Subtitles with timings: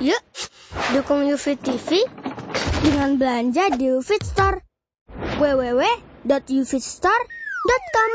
[0.00, 0.24] Yuk,
[0.96, 2.00] dukung UFIT TV
[2.80, 4.64] dengan belanja di UFIT Store.
[5.36, 8.10] www.ufitstore.com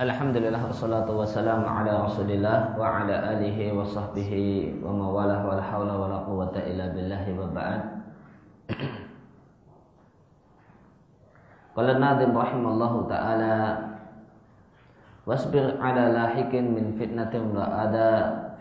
[0.00, 6.00] Alhamdulillah wassalatu wassalamu ala rasulillah wa ala alihi wa sahbihi wa mawalah wa la hawla
[6.00, 8.00] wa la quwata illa billahi wa ba'd
[11.76, 13.92] Qala nadhim rahimallahu ta'ala
[15.26, 18.10] Wasbir ala lahikin min fitnatin la ada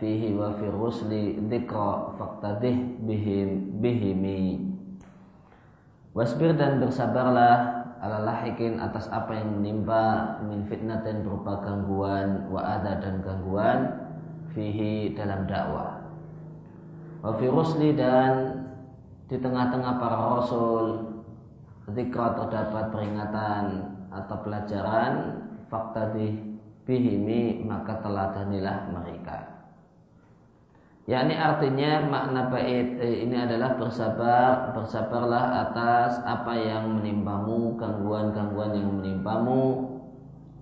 [0.01, 4.65] fihi wa fi rusli dhikra faqtadih bihim bihimi.
[6.17, 12.97] Wasbir dan bersabarlah ala lahikin atas apa yang menimpa min fitnatin berupa gangguan wa ada
[12.97, 14.02] dan gangguan
[14.57, 16.02] fihi dalam dakwah.
[17.21, 18.66] Wa fi rusli dan
[19.29, 21.13] di tengah-tengah para rasul
[21.85, 26.55] ketika terdapat peringatan atau pelajaran fakta di
[26.85, 29.55] bihimi maka teladanilah mereka.
[31.05, 38.89] Yakni artinya makna bait eh, ini adalah bersabar bersabarlah atas apa yang menimpamu gangguan-gangguan yang
[38.89, 39.86] menimpamu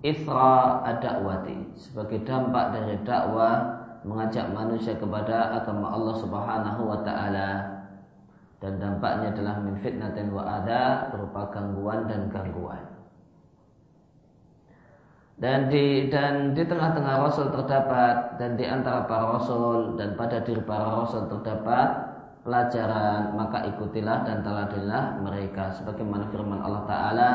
[0.03, 3.55] isra ad-da'wati sebagai dampak dari dakwah
[4.03, 7.51] mengajak manusia kepada agama Allah Subhanahu wa taala.
[8.59, 12.83] Dan dampaknya adalah min fitnatin wa ada berupa gangguan dan gangguan
[15.41, 20.61] dan di dan di tengah-tengah rasul terdapat dan di antara para rasul dan pada diri
[20.61, 21.89] para rasul terdapat
[22.45, 27.31] pelajaran maka ikutilah dan teladanilah mereka sebagaimana firman Allah taala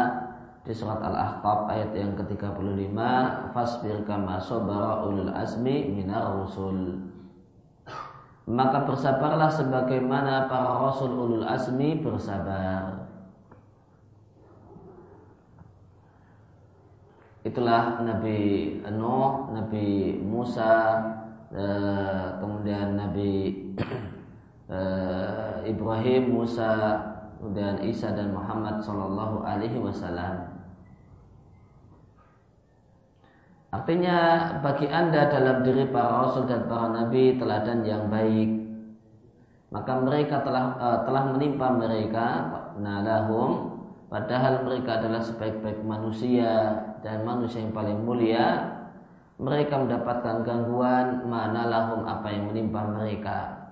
[0.68, 2.98] di surat Al-Ahqaf ayat yang ke-35
[3.56, 7.08] fasbir kama sabara ulul azmi minar rusul.
[8.44, 12.97] Maka bersabarlah sebagaimana para rasul ulul azmi bersabar
[17.48, 18.38] itulah Nabi
[18.92, 21.00] Nuh, Nabi Musa,
[21.50, 23.56] eh, kemudian Nabi
[24.76, 26.72] eh, Ibrahim, Musa,
[27.40, 30.60] kemudian Isa dan Muhammad Shallallahu Alaihi Wasallam.
[33.68, 34.16] Artinya
[34.64, 38.64] bagi anda dalam diri para rasul dan para nabi teladan yang baik,
[39.68, 42.26] maka mereka telah uh, telah menimpa mereka
[42.80, 43.67] nalahum
[44.08, 48.76] padahal mereka adalah sebaik-baik manusia dan manusia yang paling mulia.
[49.38, 53.70] Mereka mendapatkan gangguan mana lahum apa yang menimpa mereka.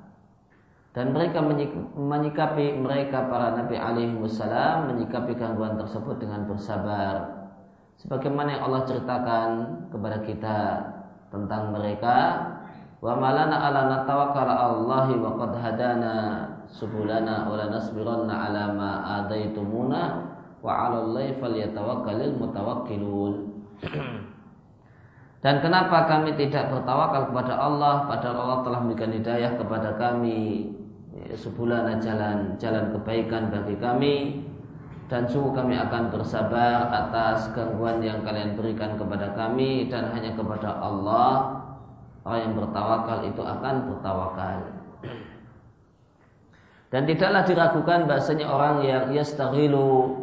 [0.94, 1.42] Dan mereka
[1.98, 7.36] menyikapi mereka para nabi alaihi wasallam menyikapi gangguan tersebut dengan bersabar.
[8.00, 9.48] Sebagaimana yang Allah ceritakan
[9.92, 10.58] kepada kita
[11.28, 12.16] tentang mereka
[13.04, 16.14] wa malana ala natawakkal Allahi wa qad hadana
[16.68, 18.92] subulana wa lanasbiranna ma
[19.26, 20.02] adaitumuna
[20.62, 23.34] wa 'alallahi falyatawakkalul mutawakkilun.
[25.44, 30.74] Dan kenapa kami tidak bertawakal kepada Allah padahal Allah telah memberikan hidayah kepada kami
[31.12, 34.42] ya, sebulan jalan jalan kebaikan bagi kami
[35.06, 40.82] dan sungguh kami akan bersabar atas gangguan yang kalian berikan kepada kami dan hanya kepada
[40.82, 41.62] Allah
[42.26, 44.75] orang yang bertawakal itu akan bertawakal.
[46.90, 50.14] Dan tidaklah diragukan bahasanya orang yang yastaghilu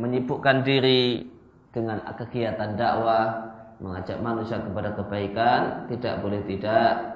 [0.00, 1.28] menyibukkan diri
[1.74, 3.52] dengan kegiatan dakwah
[3.82, 7.12] mengajak manusia kepada kebaikan tidak boleh tidak.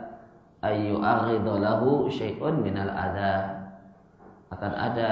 [0.59, 3.63] Ayu aridolahu syai'un minal adha.
[4.51, 5.11] Akan ada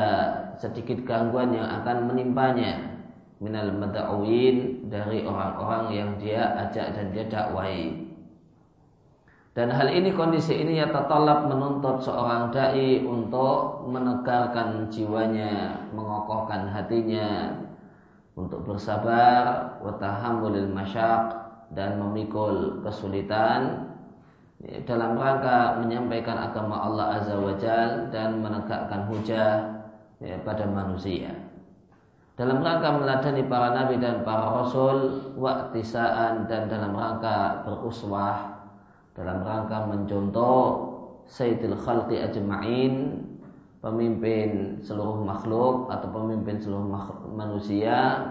[0.59, 2.97] sedikit gangguan yang akan menimpanya
[3.39, 8.06] minal mada'uin dari orang-orang yang dia ajak dan dia dakwai
[9.57, 17.57] dan hal ini kondisi ini ya tatallab menuntut seorang dai untuk menegarkan jiwanya, mengokohkan hatinya
[18.37, 21.33] untuk bersabar, watahamulil masyak
[21.73, 23.89] dan memikul kesulitan
[24.61, 29.73] ya, dalam rangka menyampaikan agama Allah Azza wa Jal dan menegakkan hujah
[30.21, 31.33] ya, pada manusia.
[32.37, 38.56] Dalam rangka meladani para nabi dan para rasul, waktisaan dan dalam rangka beruswah
[39.17, 40.93] dalam rangka mencontoh
[41.25, 43.25] Sayyidil Khalqi Ajma'in
[43.81, 46.87] pemimpin seluruh makhluk atau pemimpin seluruh
[47.33, 48.23] manusia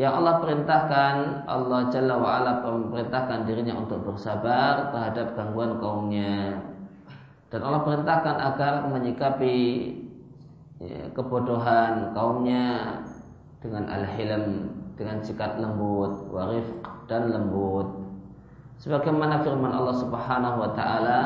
[0.00, 6.56] yang Allah perintahkan Allah Jalla wa'ala memerintahkan dirinya untuk bersabar terhadap gangguan kaumnya.
[7.52, 9.58] Dan Allah perintahkan agar menyikapi
[10.80, 12.96] ya, kebodohan kaumnya
[13.60, 16.64] dengan al-hilm dengan sikap lembut warif
[17.04, 17.99] dan lembut
[18.80, 21.20] sebagaimana firman Allah Subhanahu wa taala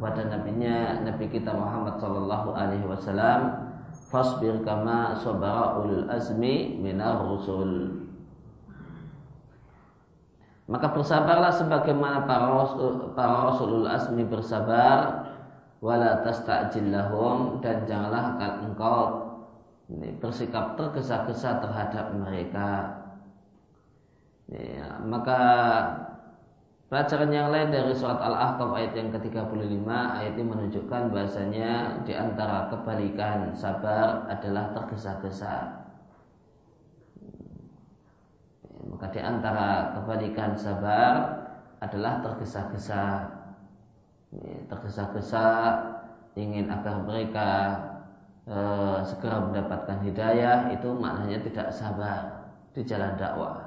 [0.00, 3.70] pada nabinya nabi kita Muhammad sallallahu alaihi wasallam
[4.10, 8.02] fasbir kama sabara ulul azmi minar rusul
[10.64, 15.28] Maka bersabarlah sebagaimana para rasul, para rasulul asmi bersabar
[15.84, 19.00] wala tasta'jil lahum dan janganlah engkau
[19.92, 22.96] ini, bersikap tergesa-gesa terhadap mereka.
[24.48, 25.40] Ya, maka
[26.94, 32.70] pelajaran yang lain dari surat Al-Ahqaf ayat yang ke-35 ayat ini menunjukkan bahasanya di antara
[32.70, 35.74] kebalikan sabar adalah tergesa-gesa.
[38.94, 41.34] Maka di antara kebalikan sabar
[41.82, 43.26] adalah tergesa-gesa.
[44.70, 45.46] Tergesa-gesa
[46.38, 47.50] ingin agar mereka
[48.46, 48.58] e,
[49.02, 53.63] segera mendapatkan hidayah itu maknanya tidak sabar di jalan dakwah.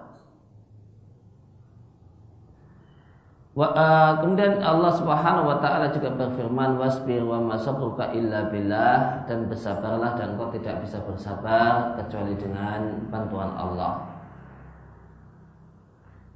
[3.57, 9.50] Wa, uh, kemudian Allah Subhanahu wa taala juga berfirman wasbir wa masabruka illa billah dan
[9.50, 14.13] bersabarlah dan kau tidak bisa bersabar kecuali dengan bantuan Allah.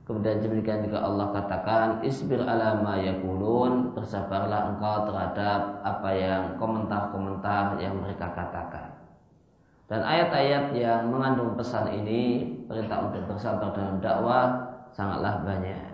[0.09, 7.77] Kemudian demikian juga Allah katakan isbir ala ma yakulun bersabarlah engkau terhadap apa yang komentar-komentar
[7.77, 8.97] yang mereka katakan.
[9.85, 15.90] Dan ayat-ayat yang mengandung pesan ini perintah untuk bersabar dalam dakwah sangatlah banyak.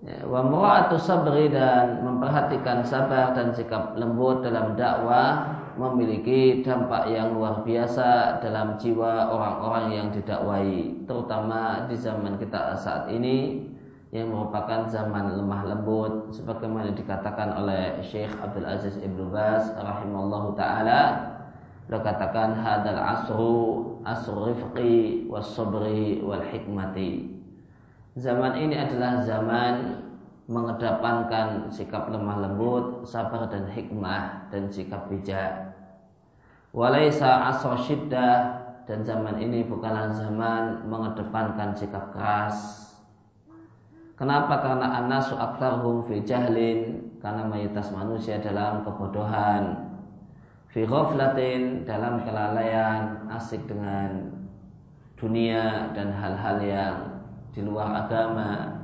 [0.00, 5.44] Ya, wa mura'atu sabri dan memperhatikan sabar dan sikap lembut dalam dakwah
[5.76, 13.12] memiliki dampak yang luar biasa dalam jiwa orang-orang yang didakwai, terutama di zaman kita saat
[13.12, 13.60] ini
[14.08, 21.28] yang merupakan zaman lemah lembut sebagaimana dikatakan oleh Syekh Abdul Aziz Ibnu Baz rahimallahu taala.
[21.84, 23.56] Beliau katakan hadal asru
[24.08, 27.39] asru rifqi was sabri wal hikmati
[28.20, 30.04] zaman ini adalah zaman
[30.50, 35.72] mengedepankan sikap lemah lembut, sabar dan hikmah dan sikap bijak.
[36.76, 42.86] Walaisa asal syiddah dan zaman ini bukanlah zaman mengedepankan sikap keras.
[44.14, 44.60] Kenapa?
[44.60, 49.90] Karena anasu aktarhum fi jahlin karena mayoritas manusia dalam kebodohan
[50.70, 54.30] fi ghaflatin dalam kelalaian asik dengan
[55.16, 56.96] dunia dan hal-hal yang
[57.50, 58.80] di luar agama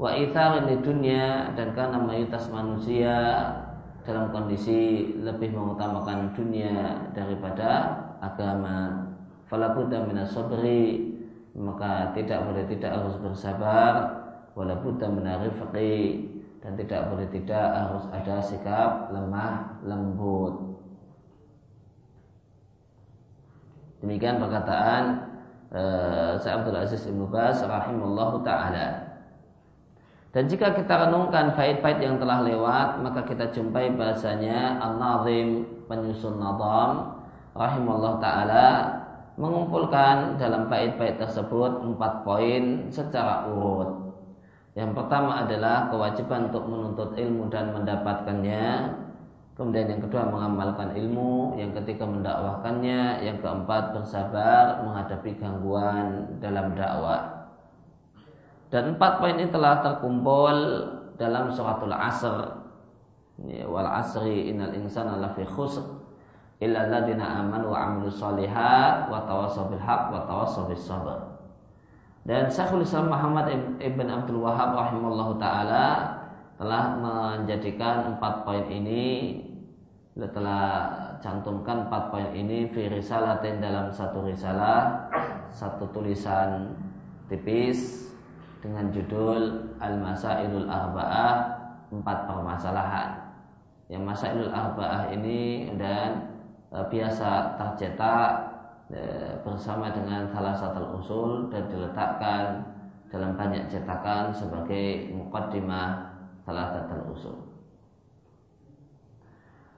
[0.00, 3.14] wa itharin di dunia dan karena mayoritas manusia
[4.02, 9.08] dalam kondisi lebih mengutamakan dunia daripada agama.
[9.46, 11.12] Falabuddha minas sabri
[11.52, 13.92] maka tidak boleh tidak harus bersabar
[14.56, 16.24] walabuddha minarifqi
[16.64, 20.72] dan tidak boleh tidak harus ada sikap lemah lembut.
[24.02, 25.31] Demikian perkataan
[25.72, 29.12] uh, Sa'ad Abdul Aziz Ibnu Bas rahimallahu taala.
[30.32, 37.20] Dan jika kita renungkan bait-bait yang telah lewat, maka kita jumpai bahasanya An-Nazim penyusun nadam
[37.52, 38.96] rahimallahu taala
[39.36, 44.12] mengumpulkan dalam bait-bait tersebut empat poin secara urut.
[44.72, 48.64] Yang pertama adalah kewajiban untuk menuntut ilmu dan mendapatkannya.
[49.52, 57.52] Kemudian yang kedua mengamalkan ilmu, yang ketiga mendakwahkannya, yang keempat bersabar menghadapi gangguan dalam dakwah.
[58.72, 60.56] Dan empat poin ini telah terkumpul
[61.20, 62.64] dalam suratul asr.
[63.44, 65.84] Ya, wal asri innal insana lafi khusr
[66.62, 71.18] illa alladziina amanu wa 'amilus shalihat wa tawassaw bil wa tawassaw sabr.
[72.22, 73.50] Dan Syekhul Islam Muhammad
[73.82, 76.21] Ibn Abdul Wahab rahimallahu taala
[76.62, 79.34] telah menjadikan empat poin ini
[80.14, 85.10] telah cantumkan empat poin ini fi risalatin dalam satu risalah
[85.50, 86.70] satu tulisan
[87.26, 88.06] tipis
[88.62, 91.34] dengan judul Al-Masailul Arba'ah
[91.90, 93.10] empat permasalahan.
[93.90, 96.30] Yang Masailul Arba'ah ini dan
[96.70, 98.30] e, biasa tercetak
[98.94, 99.00] e,
[99.42, 102.70] bersama dengan salah satu usul dan diletakkan
[103.10, 106.11] dalam banyak cetakan sebagai mukaddimah
[106.46, 107.36] satu usul.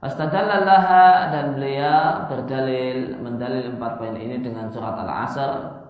[0.05, 5.81] Astadallallaha dan beliau berdalil mendalil empat poin ini dengan surat Al-Asr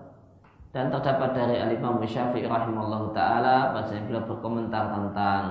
[0.72, 5.42] dan terdapat dari Al-Imam Syafi'i rahimahullah taala bahasa beliau berkomentar tentang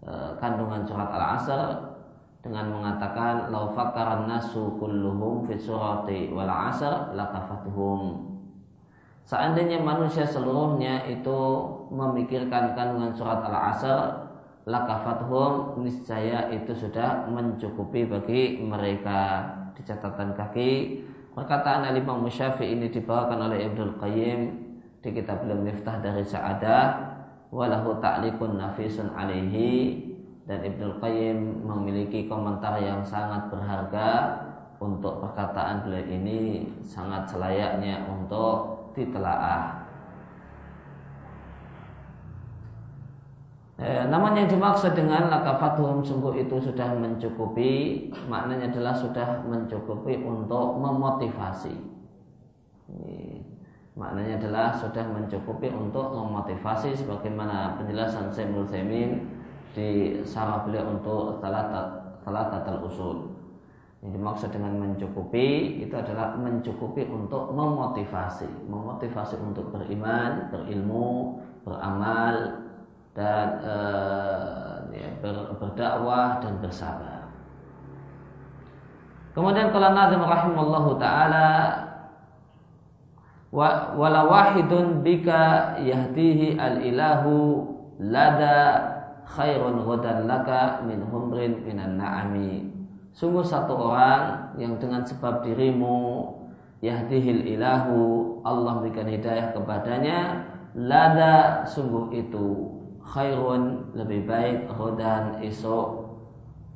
[0.00, 1.60] e, kandungan surat Al-Asr
[2.40, 8.32] dengan mengatakan lau fakaran nasu kulluhum fi surati wal asr lakafatuhum
[9.24, 11.40] seandainya manusia seluruhnya itu
[11.88, 14.23] memikirkan kandungan surat Al-Asr
[14.64, 20.72] lakafatuhum niscaya itu sudah mencukupi bagi mereka di catatan kaki
[21.34, 24.40] Perkataan Al-Imam Syafi'i ini dibawakan oleh Ibnu Qayyim
[25.02, 27.10] di kitab Belum Miftah dari Sa'adah
[27.50, 29.98] walahu ta'likun nafisun alaihi
[30.46, 34.10] dan Ibnu Qayyim memiliki komentar yang sangat berharga
[34.78, 39.83] untuk perkataan beliau ini sangat selayaknya untuk ditelaah.
[43.74, 50.78] Eh, namun yang dimaksud dengan lakafatuhum sungguh itu sudah mencukupi, maknanya adalah sudah mencukupi untuk
[50.78, 51.74] memotivasi.
[52.94, 53.42] Ini,
[53.98, 59.26] maknanya adalah sudah mencukupi untuk memotivasi sebagaimana penjelasan Sayyidul Semin
[59.74, 63.26] di sarah beliau untuk salah tatal usul.
[64.06, 72.62] Yang dimaksud dengan mencukupi itu adalah mencukupi untuk memotivasi, memotivasi untuk beriman, berilmu, beramal,
[73.14, 77.30] dan uh, ya, ber, berdakwah dan bersabar.
[79.34, 81.48] Kemudian kalau Nabi rahimallahu taala
[83.54, 87.66] wa wala wahidun bika yahdihi al ilahu
[88.02, 88.90] lada
[89.30, 92.70] khairun ghadan laka min humrin minan na'ami.
[93.14, 96.34] Sungguh satu orang yang dengan sebab dirimu
[96.82, 105.88] yahdihil ilahu Allah berikan hidayah kepadanya lada sungguh itu khairun lebih baik rodan esok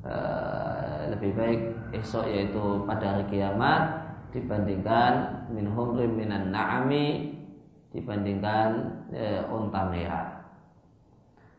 [0.05, 1.61] uh, lebih baik
[1.97, 3.83] esok yaitu pada hari kiamat
[4.31, 7.33] dibandingkan min humrim minan na'ami
[7.97, 10.27] dibandingkan uh, unta merah.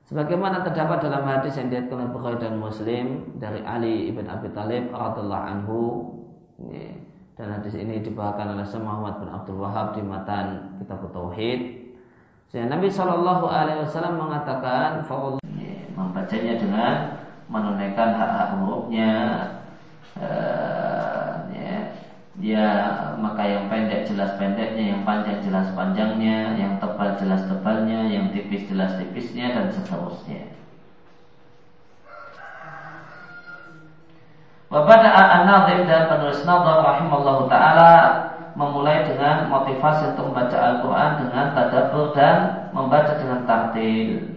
[0.10, 3.06] Sebagaimana terdapat dalam hadis yang diriwayatkan oleh Bukhari dan Muslim
[3.38, 5.82] dari Ali ibn Abi Thalib radhiallahu anhu
[7.40, 11.79] dan hadis ini dibawakan oleh Syekh Muhammad bin Abdul Wahab di matan Kitab Tauhid
[12.50, 15.06] sehingga Nabi Shallallahu Alaihi Wasallam mengatakan,
[15.94, 16.94] membacanya dengan
[17.46, 19.14] menunaikan hak-hak hurufnya,
[20.18, 21.94] uh, ya,
[22.42, 22.68] ya
[23.22, 28.66] maka yang pendek jelas pendeknya, yang panjang jelas panjangnya, yang tebal jelas tebalnya, yang tipis
[28.66, 30.50] jelas tipisnya dan seterusnya.
[34.70, 38.29] Wapada an-Nadim dan penulis Nadhar rahimallahu taala
[38.60, 44.36] memulai dengan motivasi untuk membaca Al-Quran dengan tadabbur dan membaca dengan tartil.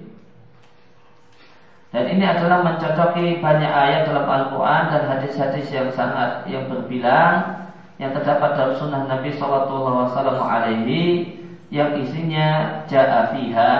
[1.91, 7.67] Dan ini adalah mencocoki banyak ayat dalam Al-Quran dan hadis-hadis yang sangat yang berbilang
[7.99, 11.37] yang terdapat dalam sunnah Nabi Shallallahu Alaihi
[11.69, 13.75] yang isinya ja'afiha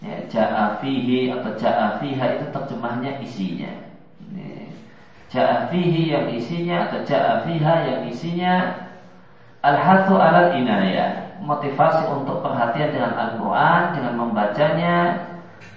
[0.00, 3.72] ya, ja'afihi atau ja'afiha itu terjemahnya isinya
[5.32, 8.54] ja'afihi yang isinya atau ja'afiha yang isinya
[9.62, 11.38] Al-hathu alal inayah.
[11.42, 15.26] Motivasi untuk perhatian dengan Al-Quran Dengan membacanya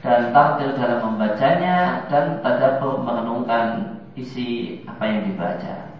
[0.06, 5.96] Dan takdir dalam membacanya Dan tadabur merenungkan Isi apa yang dibaca.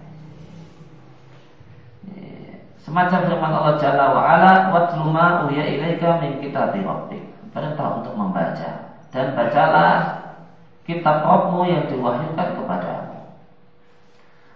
[2.86, 5.10] Semacam firman Allah Jalla wa'ala Watlu
[5.50, 7.24] uya ilaika min rabbik.
[7.50, 9.02] Perintah untuk membaca.
[9.10, 10.22] Dan bacalah
[10.86, 13.15] Kitab Rabbmu yang diwahyukan kepada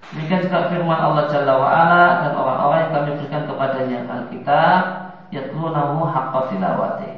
[0.10, 4.82] Demikian juga firman Allah Jalla wa'ala dan orang-orang yang kami berikan kepadanya Alkitab
[5.30, 7.13] yatlunahu haqqa tilawati.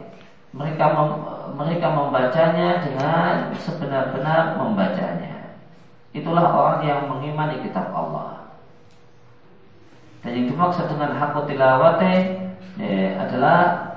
[0.52, 1.10] Mereka mem,
[1.56, 5.56] mereka membacanya dengan sebenar-benar membacanya.
[6.12, 8.60] Itulah orang yang mengimani kitab Allah.
[10.20, 12.16] Dan yang dimaksud dengan haqqa tilawati
[12.76, 13.88] eh, adalah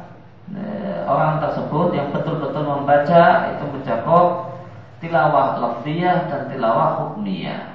[0.54, 4.54] eh, orang tersebut yang betul-betul membaca itu mencakup
[5.02, 7.74] tilawah lafziyah dan tilawah hukmiyah.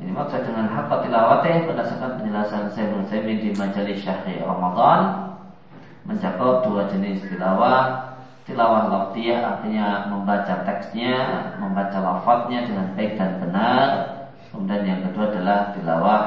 [0.00, 5.28] Ini maksud dengan haqqa tilawatih berdasarkan penjelasan Sayyidul Saimin di majelis Syahri Ramadan
[6.08, 8.08] mencakup dua jenis tilawah.
[8.48, 11.14] Tilawah lafziyah artinya membaca teksnya,
[11.60, 13.88] membaca lafadznya dengan baik dan benar.
[14.50, 16.22] Kemudian yang kedua adalah tilawah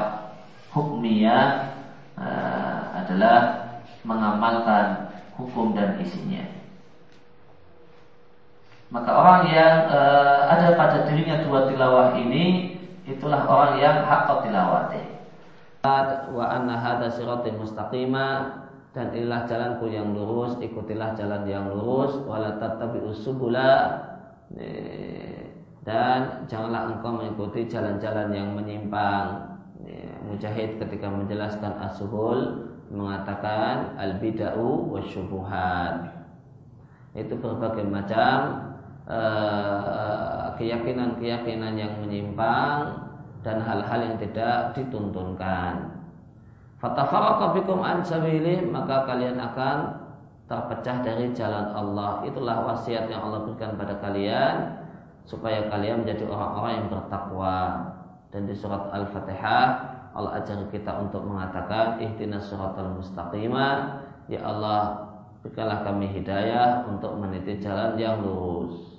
[0.72, 1.44] hukmiyah
[2.16, 3.36] uh, adalah
[4.06, 6.46] mengamalkan hukum dan isinya.
[8.94, 12.73] Maka orang yang uh, ada pada dirinya dua tilawah ini
[13.04, 15.04] itulah orang yang hak tilawati.
[16.32, 18.60] Wa anna hadha sirati mustaqima
[18.96, 24.00] dan inilah jalanku yang lurus, ikutilah jalan yang lurus, wala tattabi'us subula
[25.84, 29.52] dan janganlah engkau mengikuti jalan-jalan yang menyimpang.
[30.24, 36.08] Mujahid ketika menjelaskan as-suhul mengatakan al-bid'u wasyubuhat.
[37.12, 38.72] Itu berbagai macam
[40.56, 43.04] keyakinan-keyakinan yang menyimpang
[43.44, 45.92] dan hal-hal yang tidak dituntunkan.
[46.84, 47.98] An
[48.72, 49.76] maka kalian akan
[50.44, 52.20] terpecah dari jalan Allah.
[52.28, 54.84] Itulah wasiat yang Allah berikan pada kalian
[55.24, 57.58] supaya kalian menjadi orang-orang yang bertakwa.
[58.28, 63.98] Dan di surat Al-Fatihah Allah ajar kita untuk mengatakan ihdinas siratal mustaqimah
[64.30, 65.10] ya Allah
[65.42, 68.93] berikanlah kami hidayah untuk meniti jalan yang lurus.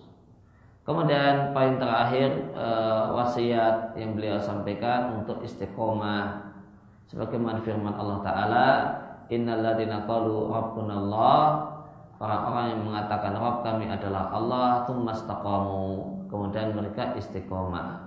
[0.86, 2.68] Kemudian poin terakhir e,
[3.10, 6.54] wasiat yang beliau sampaikan untuk istiqomah.
[7.10, 8.68] Sebagaimana firman Allah taala
[9.34, 11.42] innalladzina qalu rabbunallah
[12.22, 15.86] orang-orang yang mengatakan Rabb kami adalah Allah tsumastaqamu
[16.30, 18.06] kemudian mereka istiqomah.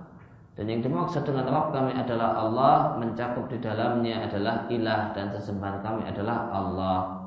[0.55, 5.83] Dan yang dimaksud dengan Rabb kami adalah Allah mencakup di dalamnya adalah ilah dan sesembahan
[5.83, 7.18] kami adalah Allah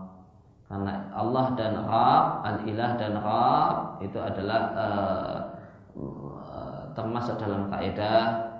[0.72, 5.36] karena Allah dan Rabb al-ilah dan Rabb itu adalah uh,
[6.96, 8.52] termasuk dalam kaidah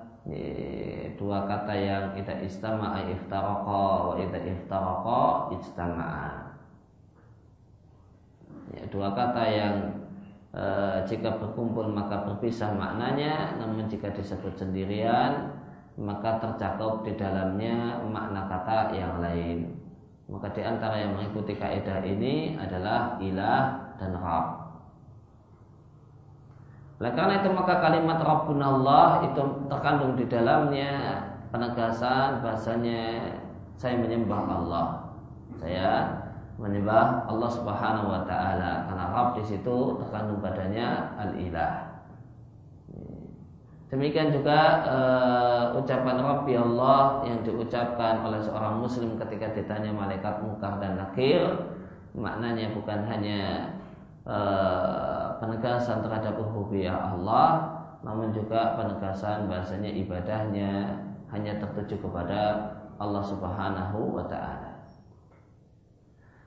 [1.19, 5.23] dua kata yang ida istama'a iftaraqa wa ida iftaraqa
[5.59, 6.31] ijtama'a.
[8.73, 9.77] Ya, dua kata yang
[10.55, 10.65] e,
[11.11, 15.53] jika berkumpul maka berpisah maknanya namun jika disebut sendirian
[16.01, 19.82] maka tercakup di dalamnya makna kata yang lain
[20.33, 24.63] maka di antara yang mengikuti kaidah ini adalah ilah dan Rabb
[27.03, 31.19] oleh karena itu maka kalimat Rabbuna Allah itu terkandung di dalamnya
[31.51, 33.27] penegasan bahasanya
[33.75, 34.87] saya menyembah Allah.
[35.59, 36.15] Saya
[36.63, 41.92] menyembah Allah Subhanahu wa taala karena Rabb di situ terkandung padanya al-ilah.
[43.93, 50.81] Demikian juga uh, ucapan Rabbi Allah yang diucapkan oleh seorang muslim ketika ditanya malaikat mungkar
[50.81, 51.45] dan nakir
[52.17, 53.69] maknanya bukan hanya
[54.25, 57.69] uh, penegasan terhadap rububiyah Allah
[58.01, 60.97] namun juga penegasan bahasanya ibadahnya
[61.29, 64.73] hanya tertuju kepada Allah Subhanahu wa taala.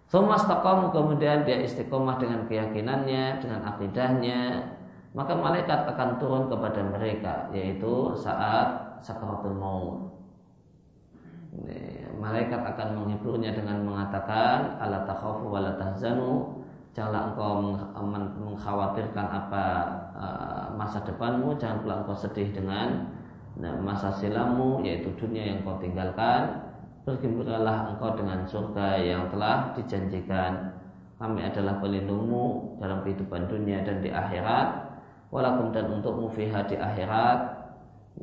[0.10, 4.40] Sumastaqamu kemudian dia istiqomah dengan keyakinannya, dengan akidahnya,
[5.15, 10.12] maka malaikat akan turun kepada mereka yaitu saat sakaratul maut.
[12.19, 16.60] Malaikat akan menghiburnya dengan mengatakan ala takhafu wa la tahzanu.
[16.91, 17.51] Janganlah engkau
[18.39, 19.65] mengkhawatirkan apa
[20.15, 23.12] uh, masa depanmu jangan pula engkau sedih dengan
[23.84, 26.60] masa silammu yaitu dunia yang kau tinggalkan.
[27.07, 30.75] Bergembiralah engkau dengan surga yang telah dijanjikan.
[31.16, 34.84] Kami adalah pelindungmu dalam kehidupan dunia dan di akhirat
[35.33, 37.55] walakum dan untukmu fiha di akhirat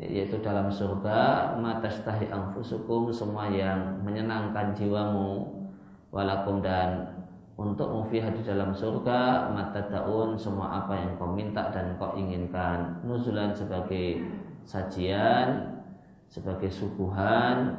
[0.01, 5.61] yaitu dalam surga matastahi angfusukum semua yang menyenangkan jiwamu.
[6.13, 7.09] Walakum dan
[7.57, 13.01] untuk mufiha di dalam surga mata daun semua apa yang kau minta dan kau inginkan.
[13.05, 14.21] Nuzulan sebagai
[14.65, 15.73] sajian
[16.29, 17.77] sebagai suguhan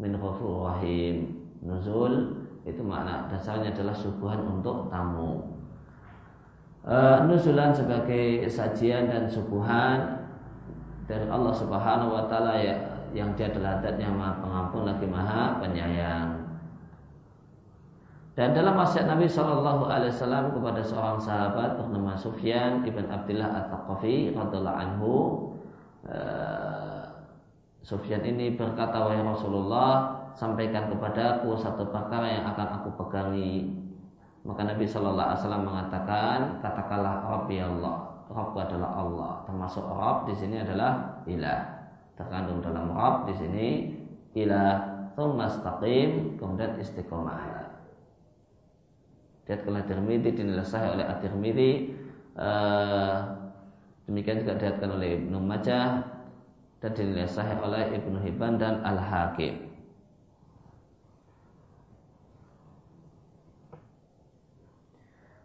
[0.00, 1.44] min rahim.
[1.64, 5.53] Nuzul itu makna dasarnya adalah suguhan untuk tamu
[6.84, 6.96] e,
[7.28, 10.24] nuzulan sebagai sajian dan suguhan
[11.04, 12.76] dari Allah Subhanahu wa taala ya,
[13.12, 16.44] yang dia adalah datnya maha pengampun lagi maha penyayang.
[18.34, 24.34] Dan dalam wasiat Nabi Shallallahu Alaihi Wasallam kepada seorang sahabat bernama Sufyan ibn Abdullah At-Taqafi
[24.34, 25.12] radhiallahu anhu,
[27.84, 33.83] Sufyan ini berkata wahai Rasulullah sampaikan kepadaku satu perkara yang akan aku pegangi
[34.44, 37.96] maka Nabi Shallallahu Alaihi Wasallam mengatakan katakanlah Rabbi Allah
[38.28, 41.60] Rabb adalah Allah termasuk Rabb di sini adalah ilah
[42.16, 43.68] terkandung dalam Rabb di sini
[44.36, 47.64] ilah tsumastaqim kemudian istiqomah
[49.44, 51.92] Diatkan oleh Tirmidzi dinilai sahih oleh At-Tirmidzi
[52.40, 53.28] uh,
[54.08, 56.00] demikian juga diatkan oleh Ibnu Majah
[56.80, 59.63] dan dinilai sahih oleh Ibnu Hibban dan Al-Hakim.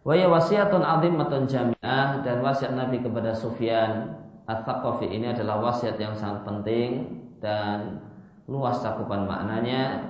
[0.00, 4.16] Waya wasiatun azimatun jami'ah dan wasiat Nabi kepada Sufyan
[4.48, 8.00] At-Thaqafi ini adalah wasiat yang sangat penting dan
[8.48, 10.08] luas cakupan maknanya.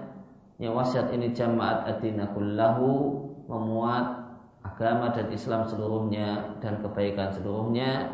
[0.62, 3.18] Yang wasiat ini jamaat adina kullahu
[3.50, 4.20] memuat
[4.62, 8.12] agama dan Islam seluruhnya dan kebaikan seluruhnya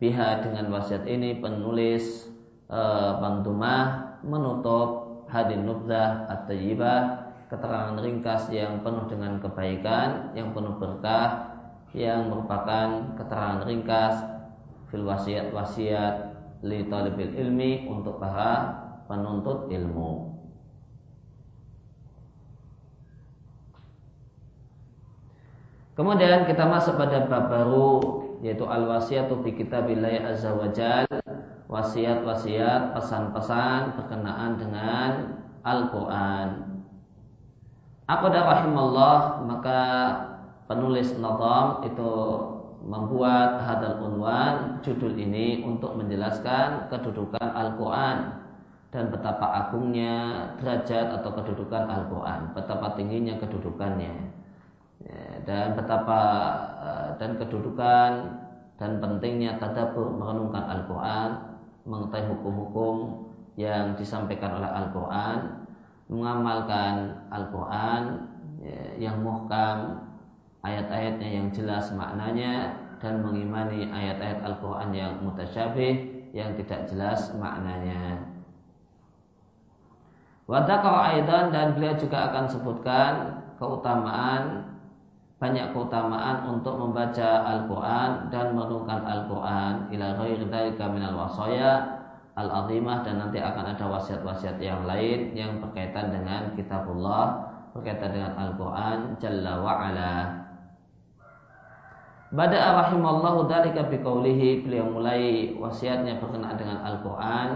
[0.00, 2.32] pihak dengan wasiat ini penulis
[2.72, 2.80] e,
[3.20, 7.19] Bantumah menutup hadin nubzah at-tayyibah
[7.50, 11.58] keterangan ringkas yang penuh dengan kebaikan yang penuh berkah
[11.90, 14.22] yang merupakan keterangan ringkas
[14.86, 16.14] fil wasiat-wasiat
[16.62, 18.78] li talibil ilmi untuk para
[19.10, 20.30] penuntut ilmu.
[25.98, 27.90] Kemudian kita masuk pada bab baru
[28.40, 31.04] yaitu al-wasiyatu fi kitabillah azza wajal
[31.66, 35.10] wasiat-wasiat pesan-pesan berkenaan dengan
[35.60, 36.69] Al-Qur'an.
[38.10, 39.80] Aqada rahimallah maka
[40.66, 42.12] penulis nazam itu
[42.82, 48.42] membuat hadal unwan judul ini untuk menjelaskan kedudukan Al-Qur'an
[48.90, 54.14] dan betapa agungnya derajat atau kedudukan Al-Qur'an, betapa tingginya kedudukannya.
[55.00, 56.20] Ya, dan betapa
[56.82, 58.10] eh, dan kedudukan
[58.80, 61.30] dan pentingnya tadabbur merenungkan Al-Quran,
[61.84, 63.28] mengetahui hukum-hukum
[63.60, 65.59] yang disampaikan oleh Al-Quran,
[66.10, 68.02] mengamalkan Al-Quran
[68.58, 70.02] ya, yang muhkam
[70.66, 75.94] ayat-ayatnya yang jelas maknanya dan mengimani ayat-ayat Al-Quran yang mutasyabih
[76.34, 78.26] yang tidak jelas maknanya.
[80.50, 83.12] Wadakar aidan dan beliau juga akan sebutkan
[83.62, 84.66] keutamaan
[85.40, 90.44] banyak keutamaan untuk membaca Al-Quran dan merenungkan Al-Quran ila ghairi
[90.92, 91.99] minal wasaya
[92.40, 98.98] al-azimah dan nanti akan ada wasiat-wasiat yang lain yang berkaitan dengan kitabullah berkaitan dengan Al-Quran
[99.20, 100.14] Jalla wa'ala.
[102.30, 107.48] Bada'a rahimallahu dalika biqaulihi beliau mulai wasiatnya berkenaan dengan Al-Qur'an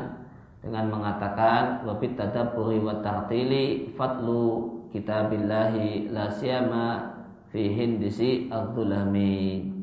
[0.65, 6.87] dengan mengatakan wa bit tadabburi wa tartili fadlu kitabillahi la siyama
[7.53, 9.74] fi hindisi adzulami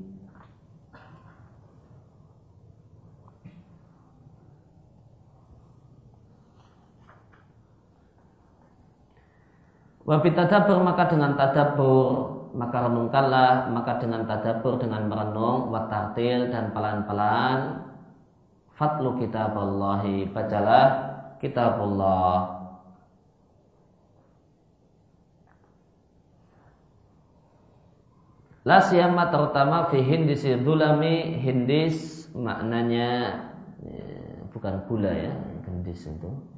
[10.12, 17.88] Wa tadabbur maka dengan tadabbur maka renungkanlah maka dengan tadabur dengan merenung watartil dan pelan-pelan.
[18.76, 20.88] Fatlu kitaballahi bacalah
[21.40, 22.60] kitabullah.
[28.68, 33.10] La siyama terutama fi hindis dulami hindis maknanya
[33.80, 34.06] ya,
[34.52, 35.34] bukan gula ya
[35.66, 36.51] hindis itu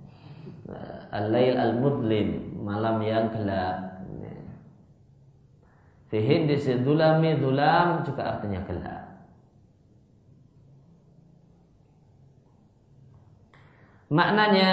[1.13, 3.93] al-lail al-mudlim malam yang gelap
[6.13, 6.53] Fihin di
[6.85, 9.01] dulami dulam juga artinya gelap.
[14.13, 14.71] Maknanya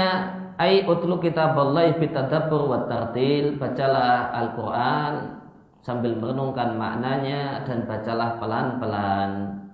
[0.61, 5.41] ai utlu kitab Allah bitadabbur wa tartil bacalah Al-Qur'an
[5.81, 9.65] sambil merenungkan maknanya dan bacalah pelan-pelan.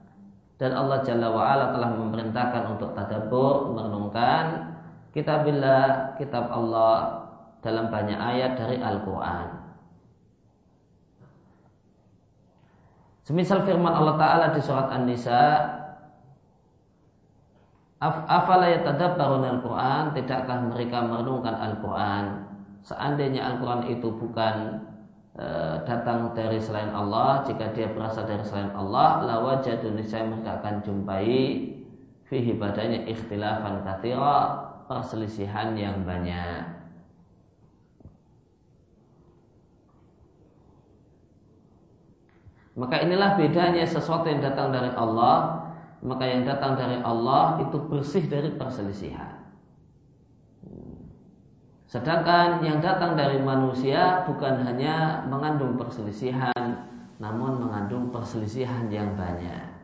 [0.62, 4.65] Dan Allah Jalla wa ala telah memerintahkan untuk tadabbur, merenungkan
[5.16, 7.24] kitabillah, kitab Allah
[7.64, 9.64] dalam banyak ayat dari Al-Qur'an.
[13.26, 15.42] Semisal firman Allah Ta'ala di surat An-Nisa
[18.06, 20.12] Afala yatadabbarun al-Quran?
[20.12, 22.44] Tidakkah mereka merenungkan Al-Quran?
[22.84, 24.84] Seandainya Al-Quran itu bukan
[25.34, 25.46] e,
[25.88, 31.72] datang dari selain Allah Jika dia berasal dari selain Allah Lawajadun saya mereka akan jumpai
[32.30, 36.76] Fihi badannya ikhtilafan kathira Perselisihan yang banyak
[42.76, 45.64] Maka inilah bedanya sesuatu yang datang dari Allah,
[46.04, 49.32] maka yang datang dari Allah itu bersih dari perselisihan.
[51.88, 56.84] Sedangkan yang datang dari manusia bukan hanya mengandung perselisihan,
[57.16, 59.75] namun mengandung perselisihan yang banyak.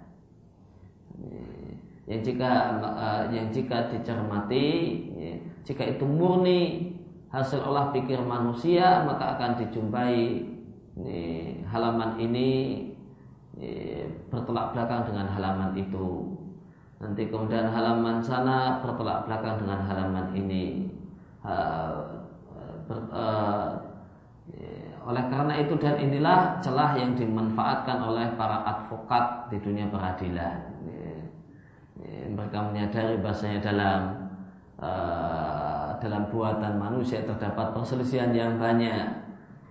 [2.11, 2.83] Yang jika
[3.31, 4.69] yang jika dicermati,
[5.63, 6.93] jika itu murni
[7.31, 10.45] hasil olah pikir manusia, maka akan dijumpai
[10.99, 12.51] ini, halaman ini,
[13.57, 16.37] ini bertolak belakang dengan halaman itu.
[17.01, 20.91] Nanti kemudian halaman sana bertolak belakang dengan halaman ini.
[22.87, 23.79] Ber, uh,
[25.03, 30.63] oleh karena itu dan inilah celah yang dimanfaatkan oleh para advokat di dunia peradilan.
[32.13, 34.01] Mereka menyadari bahasanya dalam
[34.81, 39.09] uh, dalam buatan manusia terdapat perselisihan yang banyak.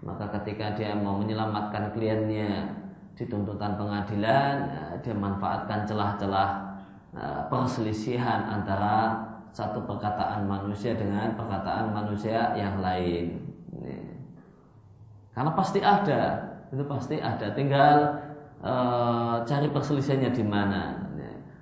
[0.01, 2.73] Maka ketika dia mau menyelamatkan kliennya
[3.13, 6.49] di tuntutan pengadilan ya, dia manfaatkan celah-celah
[7.13, 13.51] uh, perselisihan antara satu perkataan manusia dengan perkataan manusia yang lain.
[15.32, 17.51] Karena pasti ada itu pasti ada.
[17.51, 17.95] Tinggal
[18.63, 21.00] uh, cari perselisihannya di mana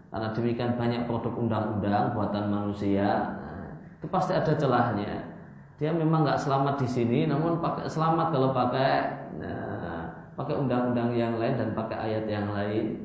[0.09, 3.69] karena demikian banyak produk undang-undang buatan manusia nah,
[4.01, 5.29] itu pasti ada celahnya
[5.79, 8.91] dia memang nggak selamat di sini, namun pakai selamat kalau pakai
[9.39, 12.99] nah, pakai undang-undang yang lain dan pakai ayat yang lain,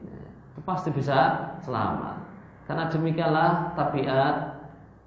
[0.51, 2.19] itu pasti bisa selamat.
[2.67, 4.37] Karena demikianlah tabiat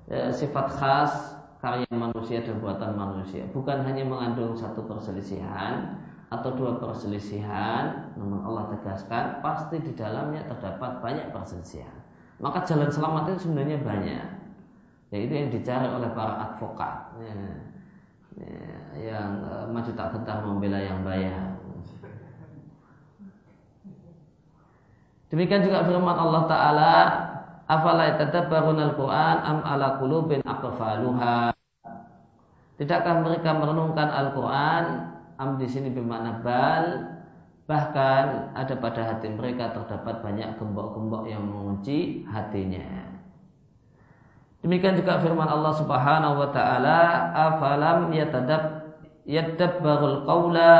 [0.08, 1.12] ya, sifat khas
[1.60, 8.76] karya manusia dan buatan manusia, bukan hanya mengandung satu perselisihan atau dua perselisihan, namun Allah
[8.76, 11.94] tegaskan pasti di dalamnya terdapat banyak perselisihan.
[12.44, 14.26] Maka jalan selamat itu sebenarnya banyak.
[15.08, 17.16] Ya itu yang dicari oleh para advokat.
[17.24, 17.36] Ya,
[18.44, 21.56] ya, yang uh, maju tak gentar membela yang bayar.
[25.32, 26.94] Demikian juga firman Allah Taala
[27.68, 31.56] afala yatadabbarun al-Quran am ala qulubin aqfaluha?
[32.78, 36.86] Tidakkah mereka merenungkan Al-Quran Am di sini bermakna bal.
[37.68, 43.12] Bahkan ada pada hati mereka terdapat banyak gembok-gembok yang mengunci hatinya.
[44.64, 48.88] Demikian juga firman Allah Subhanahu wa taala, "Afalam yatadab
[49.28, 50.74] yadabbarul qawla?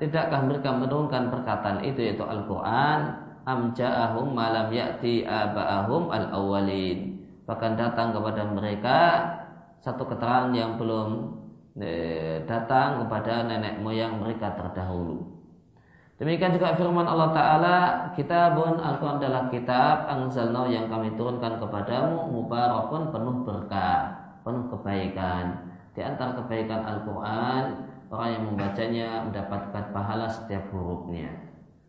[0.00, 3.20] Tidakkah mereka menurunkan perkataan itu yaitu Al-Qur'an?
[3.44, 7.20] Am ja'ahum malam ya'ti aba'ahum al-awwalin.
[7.44, 8.98] Bahkan datang kepada mereka
[9.84, 11.39] satu keterangan yang belum
[12.46, 15.40] datang kepada nenek moyang mereka terdahulu
[16.20, 17.76] Demikian juga firman Allah Ta'ala,
[18.12, 25.72] Kitabun Al-Quran adalah kitab Angzalna yang kami turunkan kepadamu, Mubarakun penuh berkah, penuh kebaikan.
[25.96, 27.64] Di antara kebaikan Al-Quran,
[28.12, 31.32] orang yang membacanya mendapatkan pahala setiap hurufnya.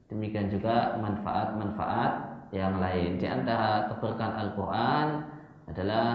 [0.07, 2.11] Demikian juga manfaat-manfaat
[2.55, 3.19] yang lain.
[3.19, 5.07] Di antara keberkahan Al-Quran
[5.67, 6.07] adalah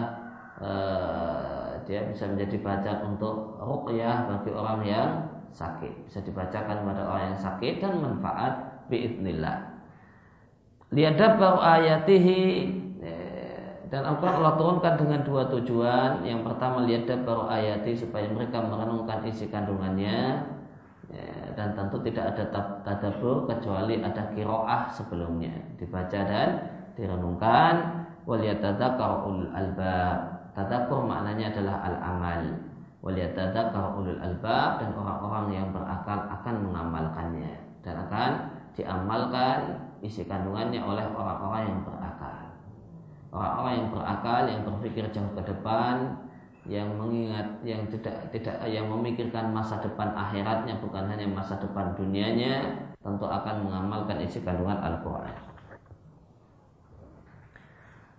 [0.65, 1.56] uh,
[1.87, 5.11] dia bisa menjadi bacaan untuk ruqyah bagi orang yang
[5.55, 6.11] sakit.
[6.11, 8.53] Bisa dibacakan pada orang yang sakit dan manfaat
[8.93, 9.73] biidnillah.
[11.41, 12.43] baru ayatihi
[13.03, 16.23] eh, dan Al-Quran Allah turunkan dengan dua tujuan.
[16.23, 16.87] Yang pertama
[17.23, 20.47] baru ayati supaya mereka merenungkan isi kandungannya
[21.11, 22.45] eh, dan tentu tidak ada
[22.85, 26.49] tadabur kecuali ada kiroah sebelumnya dibaca dan
[26.95, 30.36] direnungkan waliyatadzakar albab.
[30.57, 32.41] Tadabbur maknanya adalah al-amal
[33.05, 38.31] waliyatadzakar ulul albab dan orang-orang yang berakal akan mengamalkannya dan akan
[38.73, 42.41] diamalkan isi kandungannya oleh orang-orang yang berakal.
[43.37, 46.17] Orang-orang yang berakal yang berpikir jauh ke depan
[46.65, 52.81] yang mengingat yang tidak tidak yang memikirkan masa depan akhiratnya bukan hanya masa depan dunianya
[53.05, 55.56] tentu akan mengamalkan isi kandungan Al-Qur'an.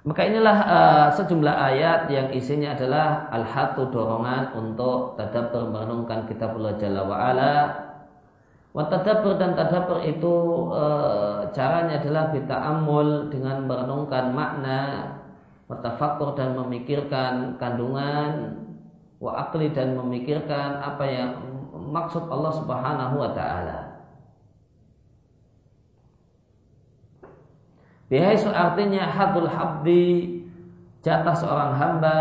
[0.08, 7.04] Maka inilah uh, sejumlah ayat yang isinya adalah al-hatu dorongan untuk tadabbur merenungkan kitabullah Jalla
[7.04, 7.56] wa ala.
[8.72, 10.36] Wa tadabbur dan tadabbur itu
[10.72, 15.12] uh, caranya adalah bita'ammul dengan merenungkan makna,
[15.68, 18.64] tafakkur dan memikirkan kandungan,
[19.20, 21.32] wa akli dan memikirkan apa yang
[21.76, 23.87] maksud Allah Subhanahu wa taala.
[28.08, 30.40] Bihaisu artinya hadul habdi
[31.04, 32.20] jatah seorang hamba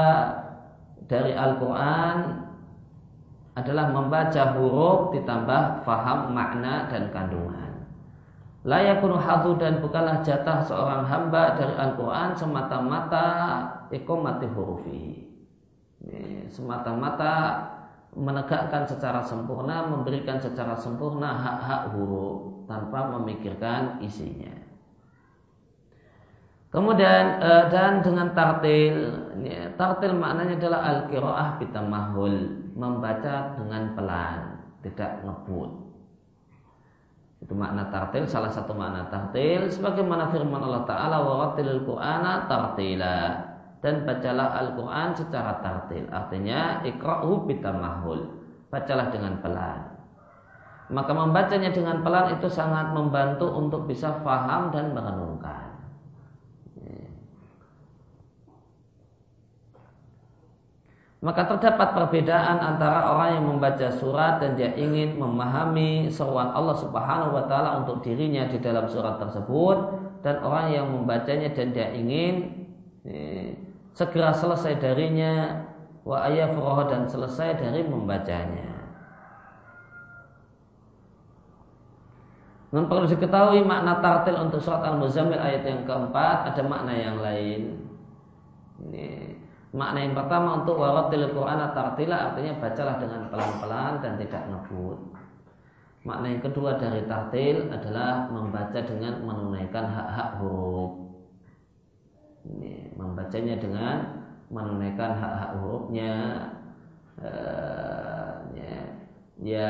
[1.07, 2.43] dari Al-Quran
[3.55, 7.87] adalah membaca huruf ditambah faham makna dan kandungan.
[8.67, 13.27] Layakun hadu dan bukanlah jatah seorang hamba dari Al-Quran semata-mata
[13.95, 15.23] ikomati hurufi.
[16.51, 17.63] Semata-mata
[18.11, 24.66] menegakkan secara sempurna, memberikan secara sempurna hak-hak huruf tanpa memikirkan isinya.
[26.77, 32.37] Kemudian uh, dan dengan tartil, ya, tartil maknanya adalah al-qiraah bitamahul,
[32.77, 35.73] membaca dengan pelan, tidak ngebut.
[37.41, 43.21] Itu makna tartil, salah satu makna tartil sebagaimana firman Allah taala wa qur'ana tartila
[43.81, 46.09] dan bacalah Al-Qur'an secara tartil.
[46.13, 48.37] Artinya ikra'u bitamahul.
[48.67, 49.81] Bacalah dengan pelan.
[50.91, 55.76] Maka membacanya dengan pelan itu sangat membantu untuk bisa faham dan merenungkan.
[61.27, 67.35] Maka terdapat perbedaan antara orang yang membaca surat dan dia ingin memahami seruan Allah Subhanahu
[67.35, 69.79] wa taala untuk dirinya di dalam surat tersebut
[70.23, 72.63] dan orang yang membacanya dan dia ingin
[73.11, 73.59] eh,
[73.99, 75.67] segera selesai darinya
[76.07, 78.87] wa ayafroh dan selesai dari membacanya.
[82.71, 87.83] Dan perlu diketahui makna tartil untuk surat Al-Muzammil ayat yang keempat ada makna yang lain.
[88.79, 89.36] Ini
[89.75, 94.99] Makna yang pertama untuk waratil Quran tartila artinya bacalah dengan pelan-pelan dan tidak ngebut.
[96.07, 101.19] Makna yang kedua dari tartil adalah membaca dengan menunaikan hak-hak huruf.
[102.47, 103.97] Ini, membacanya dengan
[104.47, 106.13] menunaikan hak-hak hurufnya.
[107.17, 108.77] Uh, ya,
[109.43, 109.69] ya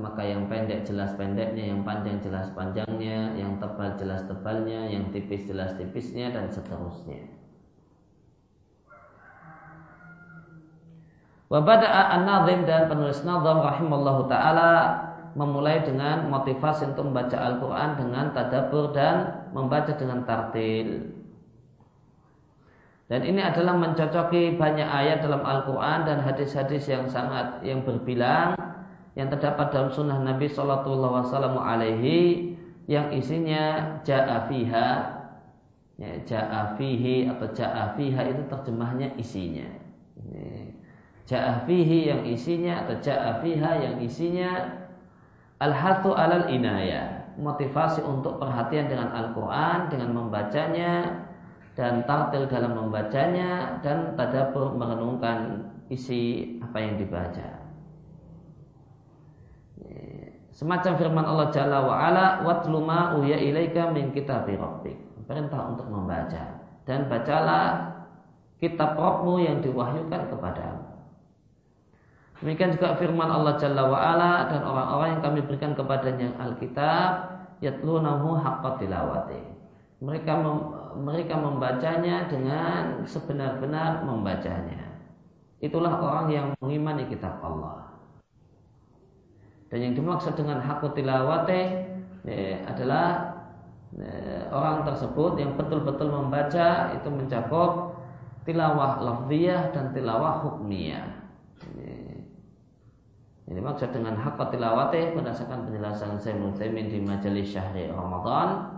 [0.00, 5.44] maka yang pendek jelas pendeknya, yang panjang jelas panjangnya, yang tebal jelas tebalnya, yang tipis
[5.44, 7.43] jelas tipisnya dan seterusnya.
[11.52, 14.72] Wabada'a an-nazim dan penulis nazam rahimallahu ta'ala
[15.34, 21.10] memulai dengan motivasi untuk membaca Al-Quran dengan tadabur dan membaca dengan tartil.
[23.04, 28.56] Dan ini adalah mencocoki banyak ayat dalam Al-Quran dan hadis-hadis yang sangat yang berbilang
[29.14, 32.56] yang terdapat dalam sunnah Nabi Shallallahu Alaihi
[32.88, 34.88] yang isinya ja'afiha
[36.00, 39.68] ya, ja'afihi atau ja'afiha itu terjemahnya isinya.
[41.24, 44.76] Ja'afihi yang isinya atau ja'afiha yang isinya
[45.56, 51.24] al-hatu alal inaya motivasi untuk perhatian dengan Al-Quran dengan membacanya
[51.74, 57.48] dan tartil dalam membacanya dan tadabur merenungkan isi apa yang dibaca.
[60.54, 64.94] Semacam firman Allah Jalla wa ala watlu ma uya ilaika min kitabi rabbik.
[65.24, 66.62] Perintah untuk membaca.
[66.84, 67.96] Dan bacalah
[68.60, 70.83] kitab Rabbmu yang diwahyukan kepadamu
[72.42, 77.10] demikian juga firman Allah Jalla wa ala dan orang-orang yang kami berikan kepadanya Alkitab
[77.62, 79.42] yatlunahu haqqa tilawati.
[80.04, 80.58] Mereka mem,
[81.00, 84.94] mereka membacanya dengan sebenar-benar membacanya.
[85.64, 87.88] Itulah orang yang mengimani kitab Allah.
[89.72, 91.88] Dan yang dimaksud dengan hakut tilawate
[92.22, 93.32] ya, adalah
[93.96, 97.96] ya, orang tersebut yang betul-betul membaca itu mencakup
[98.44, 101.23] tilawah lafziyah dan tilawah hukmiyah.
[103.44, 108.72] Ini maksud dengan hakut tilawate berdasarkan penjelasan saya Mutsaimin di majelis syahri Ramadan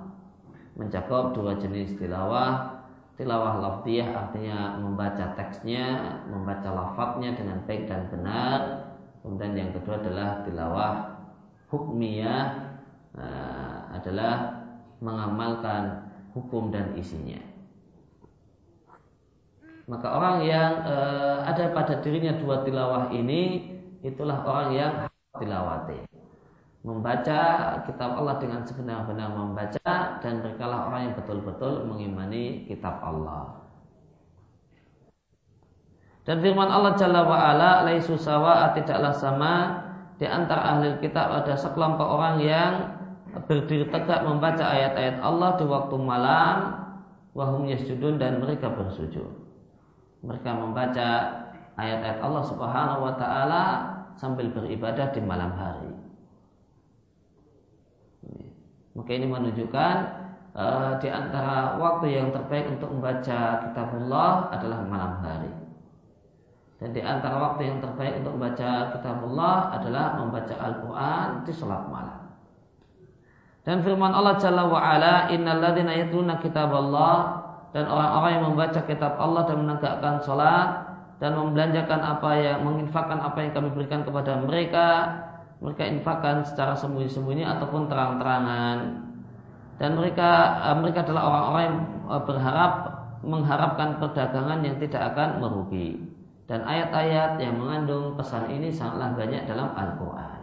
[0.75, 2.75] mencakup dua jenis tilawah
[3.15, 8.87] tilawah lafziyah artinya membaca teksnya, membaca lafadznya dengan baik dan benar
[9.27, 11.19] Kemudian yang kedua adalah tilawah
[11.67, 12.47] hukmiyah
[13.19, 14.63] uh, adalah
[15.03, 17.43] mengamalkan hukum dan isinya.
[19.91, 23.75] Maka orang yang uh, ada pada dirinya dua tilawah ini
[24.07, 24.92] itulah orang yang
[25.35, 25.99] tilawati.
[26.87, 27.40] Membaca
[27.83, 33.66] kitab Allah dengan sebenar-benar membaca dan berkalah orang yang betul-betul mengimani kitab Allah.
[36.23, 39.83] Dan firman Allah Jalla wa ala laisu tidaklah sama
[40.19, 42.73] di antara ahli kitab ada sekelompok orang yang
[43.47, 46.57] berdiri tegak membaca ayat-ayat Allah di waktu malam
[47.37, 49.29] wahum yasjudun dan mereka bersujud.
[50.27, 51.09] Mereka membaca
[51.77, 53.64] ayat-ayat Allah Subhanahu wa taala
[54.17, 55.93] sambil beribadah di malam hari.
[58.97, 59.97] Maka ini menunjukkan
[60.57, 65.53] uh, di antara waktu yang terbaik untuk membaca kitabullah adalah malam hari.
[66.77, 72.21] Dan di antara waktu yang terbaik untuk membaca kitabullah adalah membaca Al-Quran di sholat malam.
[73.67, 77.43] Dan firman Allah Jalla wa'ala Innal ladhina kitab Allah
[77.75, 80.86] Dan orang-orang yang membaca kitab Allah dan menegakkan sholat
[81.17, 84.89] Dan membelanjakan apa yang Menginfakkan apa yang kami berikan kepada mereka
[85.65, 88.79] Mereka infakkan secara sembunyi-sembunyi Ataupun terang-terangan
[89.81, 90.31] Dan mereka
[90.73, 91.79] eh, mereka adalah orang-orang yang
[92.11, 92.73] eh, berharap
[93.27, 99.75] Mengharapkan perdagangan yang tidak akan merugi dan ayat-ayat yang mengandung pesan ini sangatlah banyak dalam
[99.75, 100.41] Al-Quran.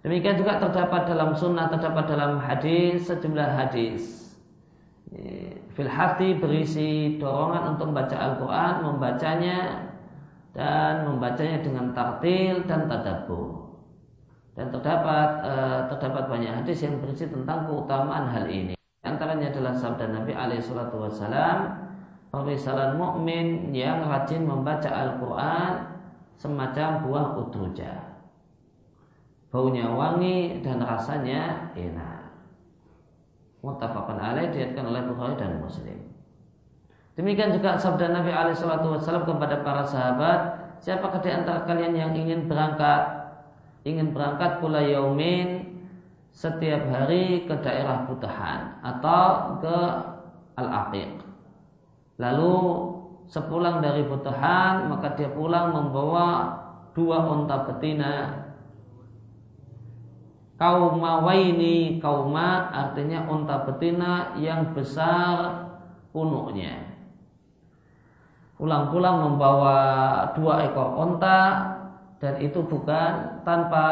[0.00, 4.27] Demikian juga terdapat dalam sunnah, terdapat dalam hadis, sejumlah hadis.
[5.72, 9.58] Fil hati berisi dorongan untuk membaca Al-Quran, membacanya
[10.52, 13.78] dan membacanya dengan tartil dan tadabbur.
[14.58, 18.74] Dan terdapat uh, terdapat banyak hadis yang berisi tentang keutamaan hal ini.
[19.06, 21.78] Antaranya adalah sabda Nabi alaihi salatu wasallam,
[22.34, 25.72] perisalan mukmin yang rajin membaca Al-Quran
[26.34, 28.18] semacam buah utruja.
[29.54, 32.17] Baunya wangi dan rasanya enak.
[33.62, 35.98] Muttafaqun alaih diatkan oleh Bukhari dan Muslim.
[37.18, 40.40] Demikian juga sabda Nabi Alaihissalam kepada para sahabat,
[40.78, 43.34] siapakah di antara kalian yang ingin berangkat,
[43.82, 45.82] ingin berangkat pula yaumin
[46.30, 49.78] setiap hari ke daerah Butahan atau ke
[50.54, 51.18] Al-Aqiq
[52.18, 52.56] Lalu
[53.26, 56.54] sepulang dari Butuhan maka dia pulang membawa
[56.94, 58.46] dua unta betina
[60.58, 65.70] kauma waini kauma artinya unta betina yang besar
[66.10, 66.88] punuknya
[68.58, 69.78] pulang-pulang membawa
[70.34, 71.40] dua ekor unta
[72.18, 73.86] dan itu bukan tanpa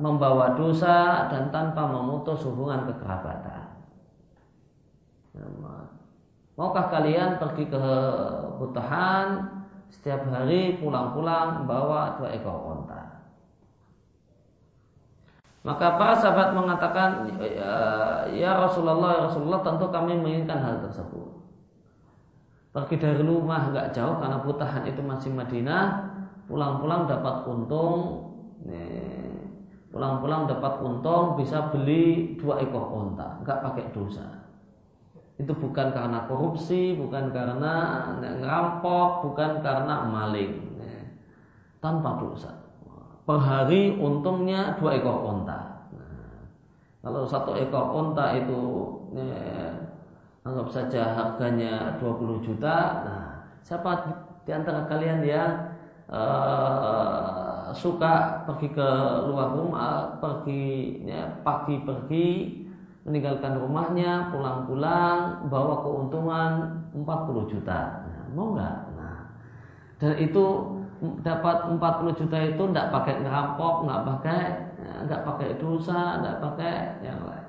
[0.00, 3.68] membawa dosa dan tanpa memutus hubungan kekerabatan.
[6.56, 7.84] Maukah kalian pergi ke
[8.58, 9.46] Butahan
[9.92, 13.27] setiap hari pulang-pulang membawa dua ekor onta?
[15.68, 17.76] Maka para sahabat mengatakan, ya,
[18.32, 21.28] ya Rasulullah, ya Rasulullah tentu kami menginginkan hal tersebut.
[22.72, 26.08] Pergi dari rumah nggak jauh karena Butahan itu masih Madinah,
[26.48, 28.32] pulang-pulang dapat untung,
[29.92, 34.38] pulang-pulang dapat untung bisa beli dua ekor onta, nggak pakai dosa
[35.38, 37.74] itu bukan karena korupsi, bukan karena
[38.18, 40.66] ngerampok, bukan karena maling.
[41.78, 42.57] Tanpa dosa.
[43.28, 45.84] Per hari untungnya dua ekor onta.
[45.92, 46.48] Nah,
[47.04, 48.60] kalau satu ekor onta itu
[49.12, 49.68] ya,
[50.48, 53.28] anggap saja harganya 20 juta, nah
[53.60, 54.16] siapa
[54.48, 55.76] di antara kalian yang
[56.08, 58.88] uh, suka pergi ke
[59.28, 62.28] luar rumah, pergi ya, pagi pergi
[63.04, 68.08] meninggalkan rumahnya, pulang-pulang, bawa keuntungan 40 juta.
[68.08, 68.76] Nah, mau nggak?
[68.96, 69.16] Nah,
[70.00, 70.44] dan itu
[71.22, 74.42] dapat 40 juta itu tidak pakai ngerampok, nggak pakai
[75.08, 76.74] nggak pakai dosa, nggak pakai
[77.06, 77.46] yang lain.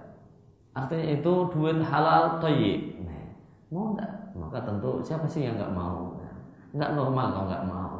[0.77, 3.01] Artinya itu duit halal toyib.
[3.01, 3.25] Nah,
[3.73, 4.11] mau nggak?
[4.37, 6.15] Maka tentu siapa sih yang nggak mau?
[6.77, 7.95] Nggak normal kalau nggak mau.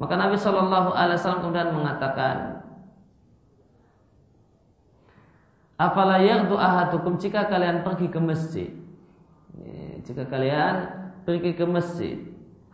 [0.00, 2.36] Maka Nabi Shallallahu Alaihi Wasallam kemudian mengatakan,
[6.22, 8.70] yang ahadukum jika kalian pergi ke masjid
[10.02, 10.90] Jika kalian
[11.26, 12.18] pergi ke masjid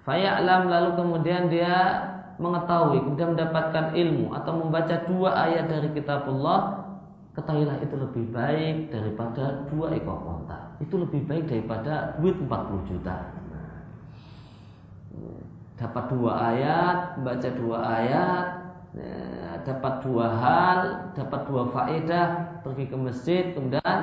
[0.08, 2.00] Faya'lam lalu kemudian dia
[2.40, 6.88] mengetahui Kemudian mendapatkan ilmu Atau membaca dua ayat dari kitab Allah
[7.36, 10.74] Ketahuilah itu lebih baik daripada dua ekor onta.
[10.82, 13.30] Itu lebih baik daripada duit 40 juta.
[15.78, 18.46] Dapat dua ayat Baca dua ayat
[18.90, 19.14] ya,
[19.62, 20.78] Dapat dua hal
[21.14, 22.26] Dapat dua faedah
[22.66, 23.94] pergi ke masjid kemudian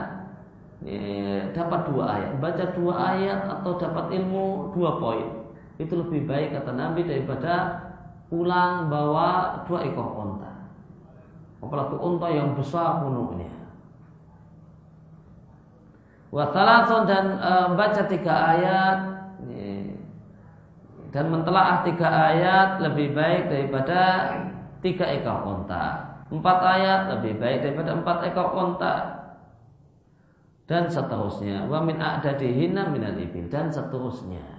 [0.79, 2.31] ya, dapat dua ayat.
[2.39, 5.34] Baca dua ayat atau dapat ilmu dua poin
[5.75, 7.83] itu lebih baik kata Nabi daripada
[8.31, 10.51] pulang bawa dua ekor unta.
[11.59, 13.49] Apalagi unta yang besar punuknya
[16.35, 18.97] Watalaton dan e, baca tiga ayat
[19.47, 19.87] ya,
[21.15, 23.99] dan mentelaah tiga ayat lebih baik daripada
[24.83, 26.11] tiga ekor unta.
[26.27, 28.95] Empat ayat lebih baik daripada empat ekor onta
[30.67, 31.71] dan seterusnya.
[31.71, 33.47] Wa min a'dadihina minal ibil.
[33.47, 34.54] Dan seterusnya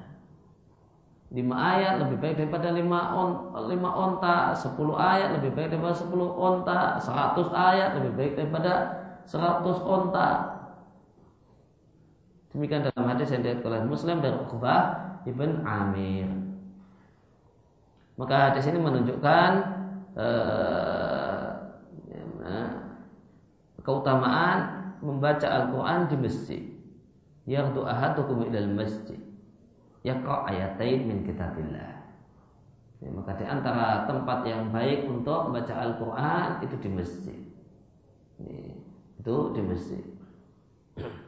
[1.34, 3.30] lima ayat lebih baik daripada lima on,
[3.66, 8.72] lima onta sepuluh ayat lebih baik daripada sepuluh onta seratus ayat lebih baik daripada
[9.26, 10.28] seratus onta
[12.54, 14.82] demikian dalam hadis yang diriwayatkan oleh Muslim dan Uqbah
[15.26, 16.30] ibn Amir
[18.16, 19.50] maka hadis ini menunjukkan
[20.14, 20.56] uh,
[23.86, 24.58] keutamaan
[24.98, 26.62] membaca Al-Quran di masjid.
[27.46, 29.22] Yang ahadukum ilal masjid.
[30.06, 31.98] Yaqra ayatain min kitabillah.
[33.02, 37.40] Ya, maka di antara tempat yang baik untuk membaca Al-Quran itu di masjid.
[38.38, 38.72] Ya,
[39.18, 40.04] itu di masjid.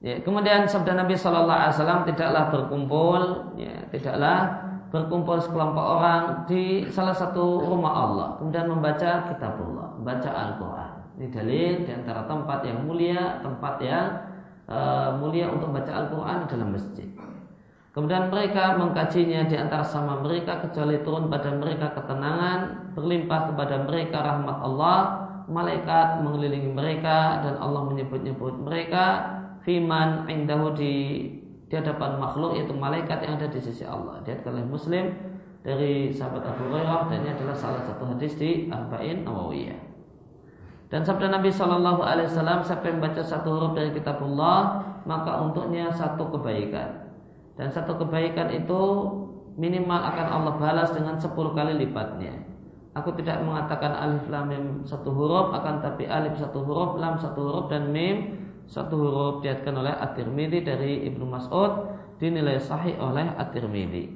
[0.00, 6.88] Ya, kemudian sabda Nabi Shallallahu Alaihi Wasallam tidaklah berkumpul, ya, tidaklah berkumpul sekelompok orang di
[6.88, 10.92] salah satu rumah Allah kemudian membaca kitabullah, membaca Al-Qur'an.
[11.20, 14.29] Ini dalil di antara tempat yang mulia, tempat yang
[14.70, 17.10] uh, mulia untuk membaca Al-Qur'an dalam masjid.
[17.90, 24.16] Kemudian mereka mengkajinya di antara sama mereka kecuali turun pada mereka ketenangan, berlimpah kepada mereka
[24.22, 24.98] rahmat Allah,
[25.50, 29.34] malaikat mengelilingi mereka dan Allah menyebut-nyebut mereka
[29.66, 30.94] fiman indahu di
[31.66, 34.22] di hadapan makhluk yaitu malaikat yang ada di sisi Allah.
[34.22, 35.10] Dia oleh Muslim
[35.66, 39.89] dari sahabat Abu Hurairah dan ini adalah salah satu hadis di Arba'in Nawawiyah.
[40.90, 45.94] Dan sabda Nabi Shallallahu Alaihi Wasallam siapa yang membaca satu huruf dari kitabullah maka untuknya
[45.94, 47.10] satu kebaikan
[47.60, 48.82] dan satu kebaikan itu
[49.60, 52.32] minimal akan Allah balas dengan sepuluh kali lipatnya.
[52.96, 57.38] Aku tidak mengatakan alif lam mim satu huruf akan tapi alif satu huruf lam satu
[57.38, 64.08] huruf dan mim satu huruf diatkan oleh At-Tirmidzi dari Ibnu Mas'ud dinilai sahih oleh At-Tirmidzi.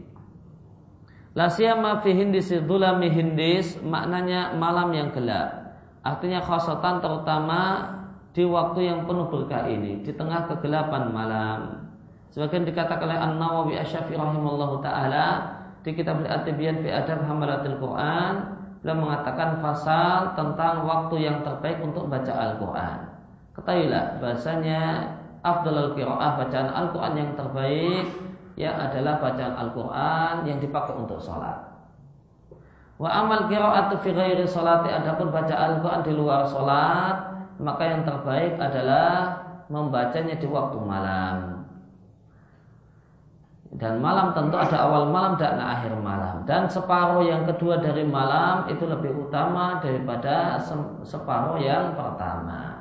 [1.36, 5.63] La siyama fi hindis dzulami hindis maknanya malam yang gelap.
[6.04, 7.88] Artinya khasatan terutama
[8.36, 11.60] di waktu yang penuh berkah ini, di tengah kegelapan malam.
[12.28, 19.00] Sebagian dikatakan oleh An-Nawawi Asy-Syafi'i rahimallahu taala di kitab Al-Atibyan fi Adab Hamalatil Quran beliau
[19.00, 22.98] mengatakan pasal tentang waktu yang terbaik untuk baca Al-Quran.
[23.56, 25.08] Ketahuilah bahasanya
[25.40, 28.12] afdalul qiraah bacaan Al-Qur'an yang terbaik
[28.60, 31.73] ya adalah bacaan Al-Qur'an yang dipakai untuk sholat.
[32.94, 38.58] Wa amal qiraatu fi ghairi sholati adapun baca Al-Qur'an di luar sholat maka yang terbaik
[38.58, 39.38] adalah
[39.70, 41.36] membacanya di waktu malam.
[43.74, 46.46] Dan malam tentu ada awal malam dan akhir malam.
[46.46, 50.62] Dan separuh yang kedua dari malam itu lebih utama daripada
[51.02, 52.73] separuh yang pertama.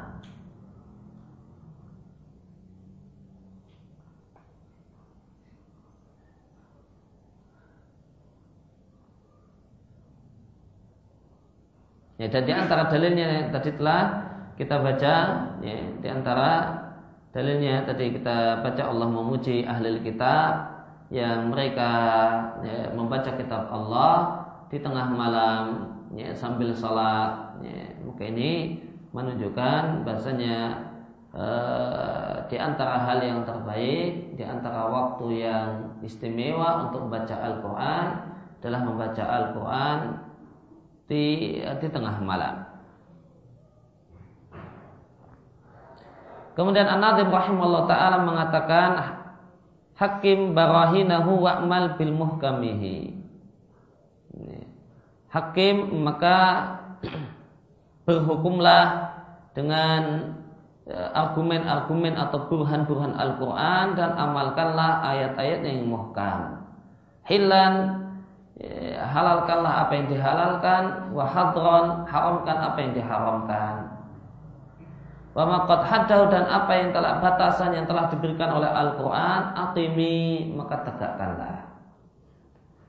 [12.21, 14.01] Ya, dan di antara dalilnya yang tadi telah
[14.53, 15.15] kita baca,
[15.65, 16.51] ya, di antara
[17.33, 20.69] dalilnya tadi kita baca Allah memuji ahli kitab
[21.09, 21.89] yang mereka
[22.61, 27.57] ya, membaca kitab Allah di tengah malam ya, sambil sholat.
[27.65, 28.77] Ya, maka ini
[29.09, 30.85] menunjukkan bahasanya
[31.33, 38.05] eh, di antara hal yang terbaik, di antara waktu yang istimewa untuk membaca Al-Quran
[38.61, 39.99] adalah membaca Al-Quran
[41.07, 42.73] di di tengah malam.
[46.53, 48.91] Kemudian An-Nadim rahimahullah taala mengatakan
[49.97, 53.17] hakim barahinahu wa'mal bil muhkamihi.
[55.33, 56.37] Hakim maka
[58.05, 59.17] berhukumlah
[59.57, 60.33] dengan
[60.85, 66.69] e, argumen-argumen atau burhan-burhan Al-Quran dan amalkanlah ayat-ayat yang muhkam.
[67.25, 68.02] Hilan
[69.13, 73.75] halalkanlah apa yang dihalalkan, wahadron haramkan apa yang diharamkan.
[75.33, 80.85] Wa maqad haddau dan apa yang telah batasan yang telah diberikan oleh Al-Quran, atimi maka
[80.85, 81.57] tegakkanlah.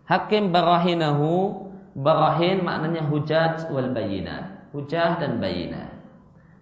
[0.04, 1.64] Hakim barahinahu,
[1.96, 4.68] barahin maknanya hujat wal bayinat.
[4.76, 5.96] Hujah dan bayinat.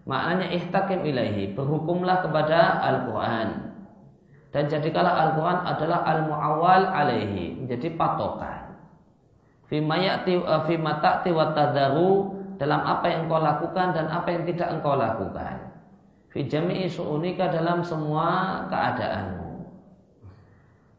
[0.07, 3.75] Maknanya ihtakim ilaihi, berhukumlah kepada Al-Quran.
[4.55, 8.62] Dan jadikanlah Al-Quran adalah al-mu'awwal alaihi, menjadi patokan.
[9.73, 10.37] Fima ya'ti
[10.69, 12.29] fima ta'ti wa tadaru
[12.61, 15.73] dalam apa yang engkau lakukan dan apa yang tidak engkau lakukan.
[16.29, 19.65] Fi jami'i su'unika dalam semua keadaanmu.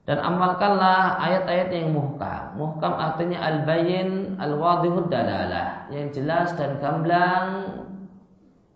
[0.09, 2.57] Dan amalkanlah ayat-ayat yang muhkam.
[2.57, 5.86] Muhkam artinya al-bayin al-wadihud dalalah.
[5.93, 7.78] Yang jelas dan gamblang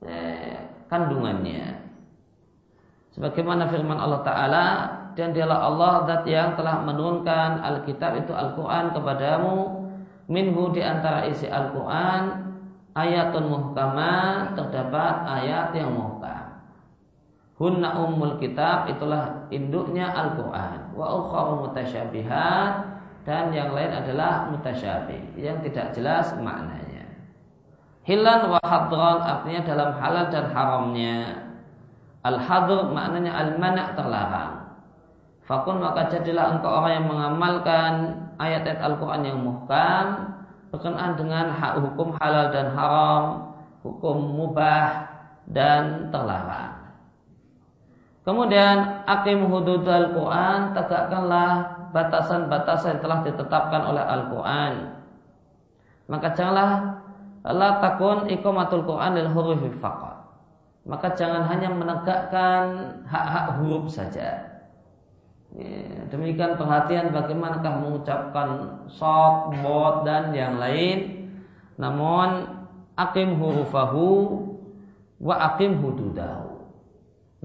[0.05, 0.61] eh,
[0.93, 1.73] kandungannya.
[3.17, 4.65] Sebagaimana firman Allah Ta'ala
[5.17, 9.76] dan dialah Allah dat yang telah menurunkan Alkitab itu Al-Quran kepadamu
[10.28, 12.51] minhu di antara isi Al-Quran
[12.95, 16.17] ayatun muhkamah terdapat ayat yang muhkam
[17.57, 20.93] Hunna ummul kitab itulah induknya Al-Quran.
[20.93, 22.71] Wa ukharu mutasyabihat
[23.25, 27.09] dan yang lain adalah mutasyabih yang tidak jelas maknanya.
[28.05, 31.17] Hilan wa hadran artinya dalam halal dan haramnya.
[32.21, 34.53] Al-hadr maknanya al-mana' terlarang.
[35.49, 37.93] Fakun maka jadilah engkau orang yang mengamalkan
[38.38, 40.33] ayat-ayat Al-Quran yang muhkam
[40.73, 43.23] berkenaan dengan hak hukum halal dan haram,
[43.81, 45.09] hukum mubah
[45.49, 46.75] dan terlarang.
[48.27, 51.51] Kemudian akim hudud Al-Quran tegakkanlah
[51.95, 54.73] batasan-batasan yang telah ditetapkan oleh Al-Quran.
[56.11, 56.71] Maka janganlah
[57.47, 60.19] la takun ikomatul Quran lil hurufi faqat.
[60.88, 62.63] Maka jangan hanya menegakkan
[63.07, 64.57] hak-hak huruf saja.
[65.55, 68.49] Ya, demikian perhatian bagaimanakah mengucapkan
[68.91, 71.29] sok, bot dan yang lain.
[71.79, 72.51] Namun
[72.99, 74.43] akim hurufahu
[75.23, 76.67] wa akim hududahu.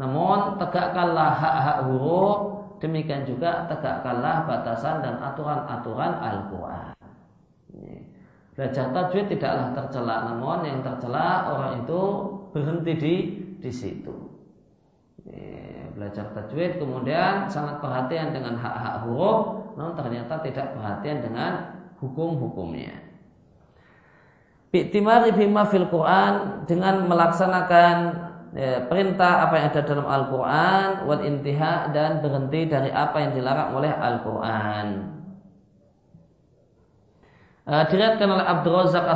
[0.01, 2.39] Namun tegakkanlah hak-hak huruf,
[2.83, 6.97] demikian juga tegakkanlah batasan dan aturan-aturan Al-Quran.
[8.53, 12.01] Belajar tajwid tidaklah tercela, namun yang tercela orang itu
[12.53, 13.15] berhenti di
[13.63, 14.13] di situ.
[16.03, 22.91] Belajar tajwid kemudian sangat perhatian dengan hak-hak huruf, namun ternyata tidak perhatian dengan hukum-hukumnya.
[24.75, 27.97] Biktimari bima fil Quran dengan melaksanakan
[28.51, 33.71] ya, perintah apa yang ada dalam Al-Quran wal intiha dan berhenti dari apa yang dilarang
[33.79, 34.87] oleh Al-Quran.
[37.63, 39.07] Uh, diriatkan oleh Abdul Razak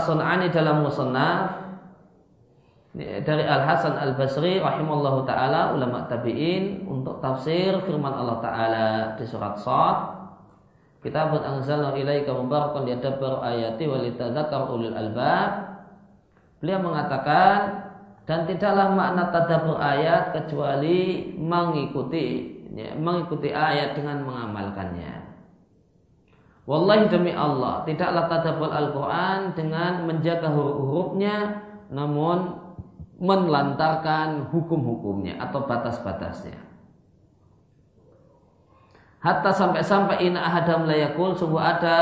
[0.55, 1.66] dalam Musannaf ya,
[2.97, 8.89] dari Al Hasan Al Basri rahimallahu taala ulama tabiin untuk tafsir firman Allah taala
[9.21, 10.17] di surat Sad
[11.05, 15.77] Kitabun anzalna ilaika mubarakun liyadabbaru ayati wa litadzakkaru ulul albab
[16.57, 17.85] Beliau mengatakan
[18.27, 25.15] dan tidaklah makna tadabbur ayat kecuali mengikuti ya, mengikuti ayat dengan mengamalkannya.
[26.67, 31.63] Wallahi demi Allah, tidaklah tadabbur Al-Qur'an dengan menjaga huruf-hurufnya
[31.95, 32.66] namun
[33.17, 36.61] menelantarkan hukum-hukumnya atau batas-batasnya.
[39.25, 41.99] Hatta sampai-sampai ina ahadam layakul sungguh ada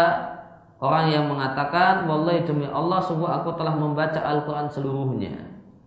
[0.83, 5.33] orang yang mengatakan wallahi demi Allah sungguh aku telah membaca Al-Qur'an seluruhnya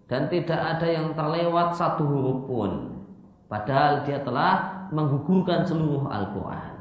[0.08, 2.72] dan tidak ada yang terlewat satu huruf pun.
[3.52, 6.74] Padahal dia telah menggugurkan seluruh Al-Quran.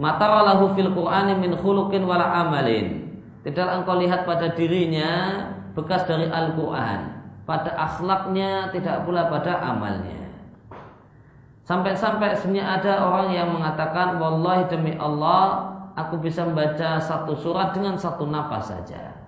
[0.00, 2.99] Mataralahu fil Qur'ani min khuluqin wala amalin
[3.40, 5.10] Tidaklah engkau lihat pada dirinya
[5.72, 7.00] bekas dari Al-Quran
[7.48, 10.28] Pada akhlaknya tidak pula pada amalnya
[11.64, 17.96] Sampai-sampai sebenarnya ada orang yang mengatakan Wallahi demi Allah Aku bisa membaca satu surat dengan
[17.96, 19.20] satu nafas saja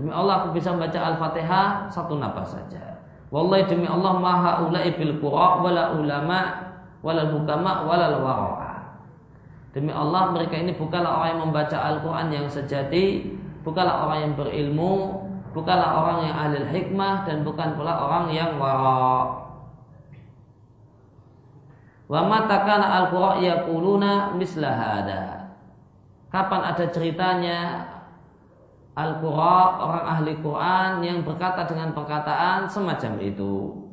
[0.00, 3.04] Demi Allah aku bisa membaca Al-Fatihah satu nafas saja.
[3.28, 6.72] Wallahi demi Allah maha ulai bil qura wala ulama
[7.04, 8.49] wala hukama wala wara'a.
[9.70, 13.30] Demi Allah mereka ini bukanlah orang yang membaca Al-Quran yang sejati
[13.62, 14.94] Bukanlah orang yang berilmu
[15.54, 19.40] Bukanlah orang yang ahli hikmah Dan bukan pula orang yang wara'
[22.10, 25.54] Wa matakana al-qura mislah hada.
[26.34, 27.86] Kapan ada ceritanya
[28.98, 33.86] Al-Qura orang ahli Quran yang berkata dengan perkataan semacam itu.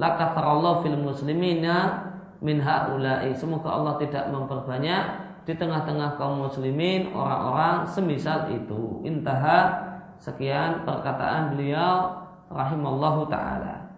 [0.00, 2.07] Lakatarallahu fil muslimina
[2.44, 3.34] min haula'i.
[3.34, 9.00] Semoga Allah tidak memperbanyak di tengah-tengah kaum muslimin orang-orang semisal itu.
[9.08, 9.88] Intaha
[10.20, 12.20] sekian perkataan beliau
[12.52, 13.88] rahimallahu taala.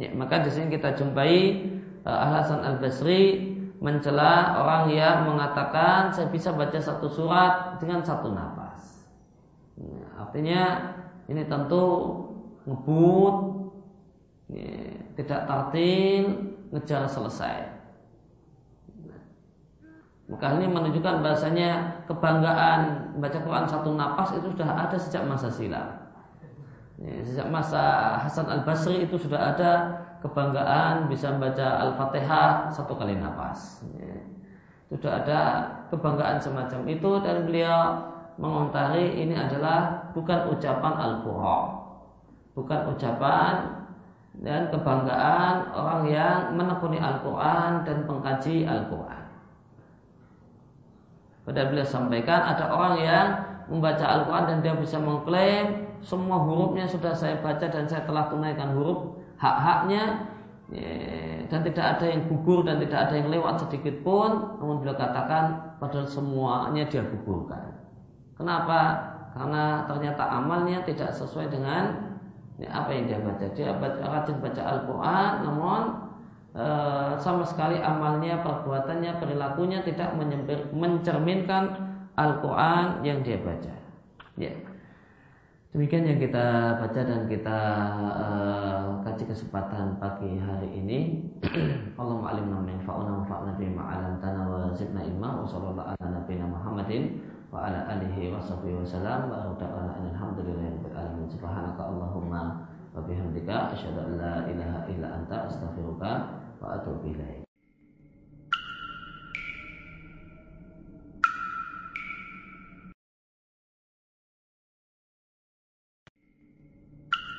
[0.00, 1.60] Ya, maka di sini kita jumpai
[2.08, 3.52] uh, Al Hasan Al Basri
[3.82, 9.04] mencela orang yang mengatakan saya bisa baca satu surat dengan satu nafas.
[9.76, 10.62] Ya, artinya
[11.28, 11.84] ini tentu
[12.64, 13.51] ngebut,
[15.14, 16.24] tidak tartil,
[16.72, 17.82] ngejar selesai.
[20.32, 25.88] Maka ini menunjukkan bahasanya kebanggaan baca Quran satu nafas itu sudah ada sejak masa silam.
[27.02, 29.72] Ya, sejak masa Hasan Al Basri itu sudah ada
[30.22, 33.82] kebanggaan bisa membaca Al-Fatihah satu kali nafas.
[33.98, 34.22] Ya.
[34.88, 35.40] Sudah ada
[35.90, 37.80] kebanggaan semacam itu dan beliau
[38.38, 41.64] mengontari ini adalah bukan ucapan Al-Qur'an.
[42.54, 43.81] Bukan ucapan
[44.40, 49.22] dan kebanggaan orang yang menekuni Al-Quran dan pengkaji Al-Quran.
[51.42, 53.26] Pada beliau sampaikan ada orang yang
[53.68, 58.74] membaca Al-Quran dan dia bisa mengklaim semua hurufnya sudah saya baca dan saya telah tunaikan
[58.74, 60.28] huruf hak-haknya.
[60.72, 60.88] Ya,
[61.52, 64.56] dan tidak ada yang gugur dan tidak ada yang lewat sedikit pun.
[64.56, 67.76] Namun beliau katakan padahal semuanya dia gugurkan.
[68.40, 69.12] Kenapa?
[69.36, 72.11] Karena ternyata amalnya tidak sesuai dengan
[72.62, 73.46] ya, apa yang dia baca?
[73.50, 75.82] Dia baca, rajin baca Al-Quran namun
[76.54, 76.64] e,
[77.18, 80.14] sama sekali amalnya perbuatannya perilakunya tidak
[80.70, 81.64] mencerminkan
[82.14, 83.74] Al-Quran yang dia baca.
[84.38, 84.52] Ya.
[85.72, 87.58] Demikian yang kita baca dan kita
[88.12, 91.24] uh, kaji kesempatan pagi hari ini.
[91.96, 97.64] Allahumma alimna manfa'una wa fa'na bima 'allamtana wa zidna ilma wa sallallahu ala Muhammadin wa
[97.64, 99.56] ala alihi wa sahbihi wa wa
[101.32, 106.10] subhanaka Allahumma wa bihamdika asyhadu an la ilaha illa anta astaghfiruka
[106.60, 107.41] wa atubu ilaik.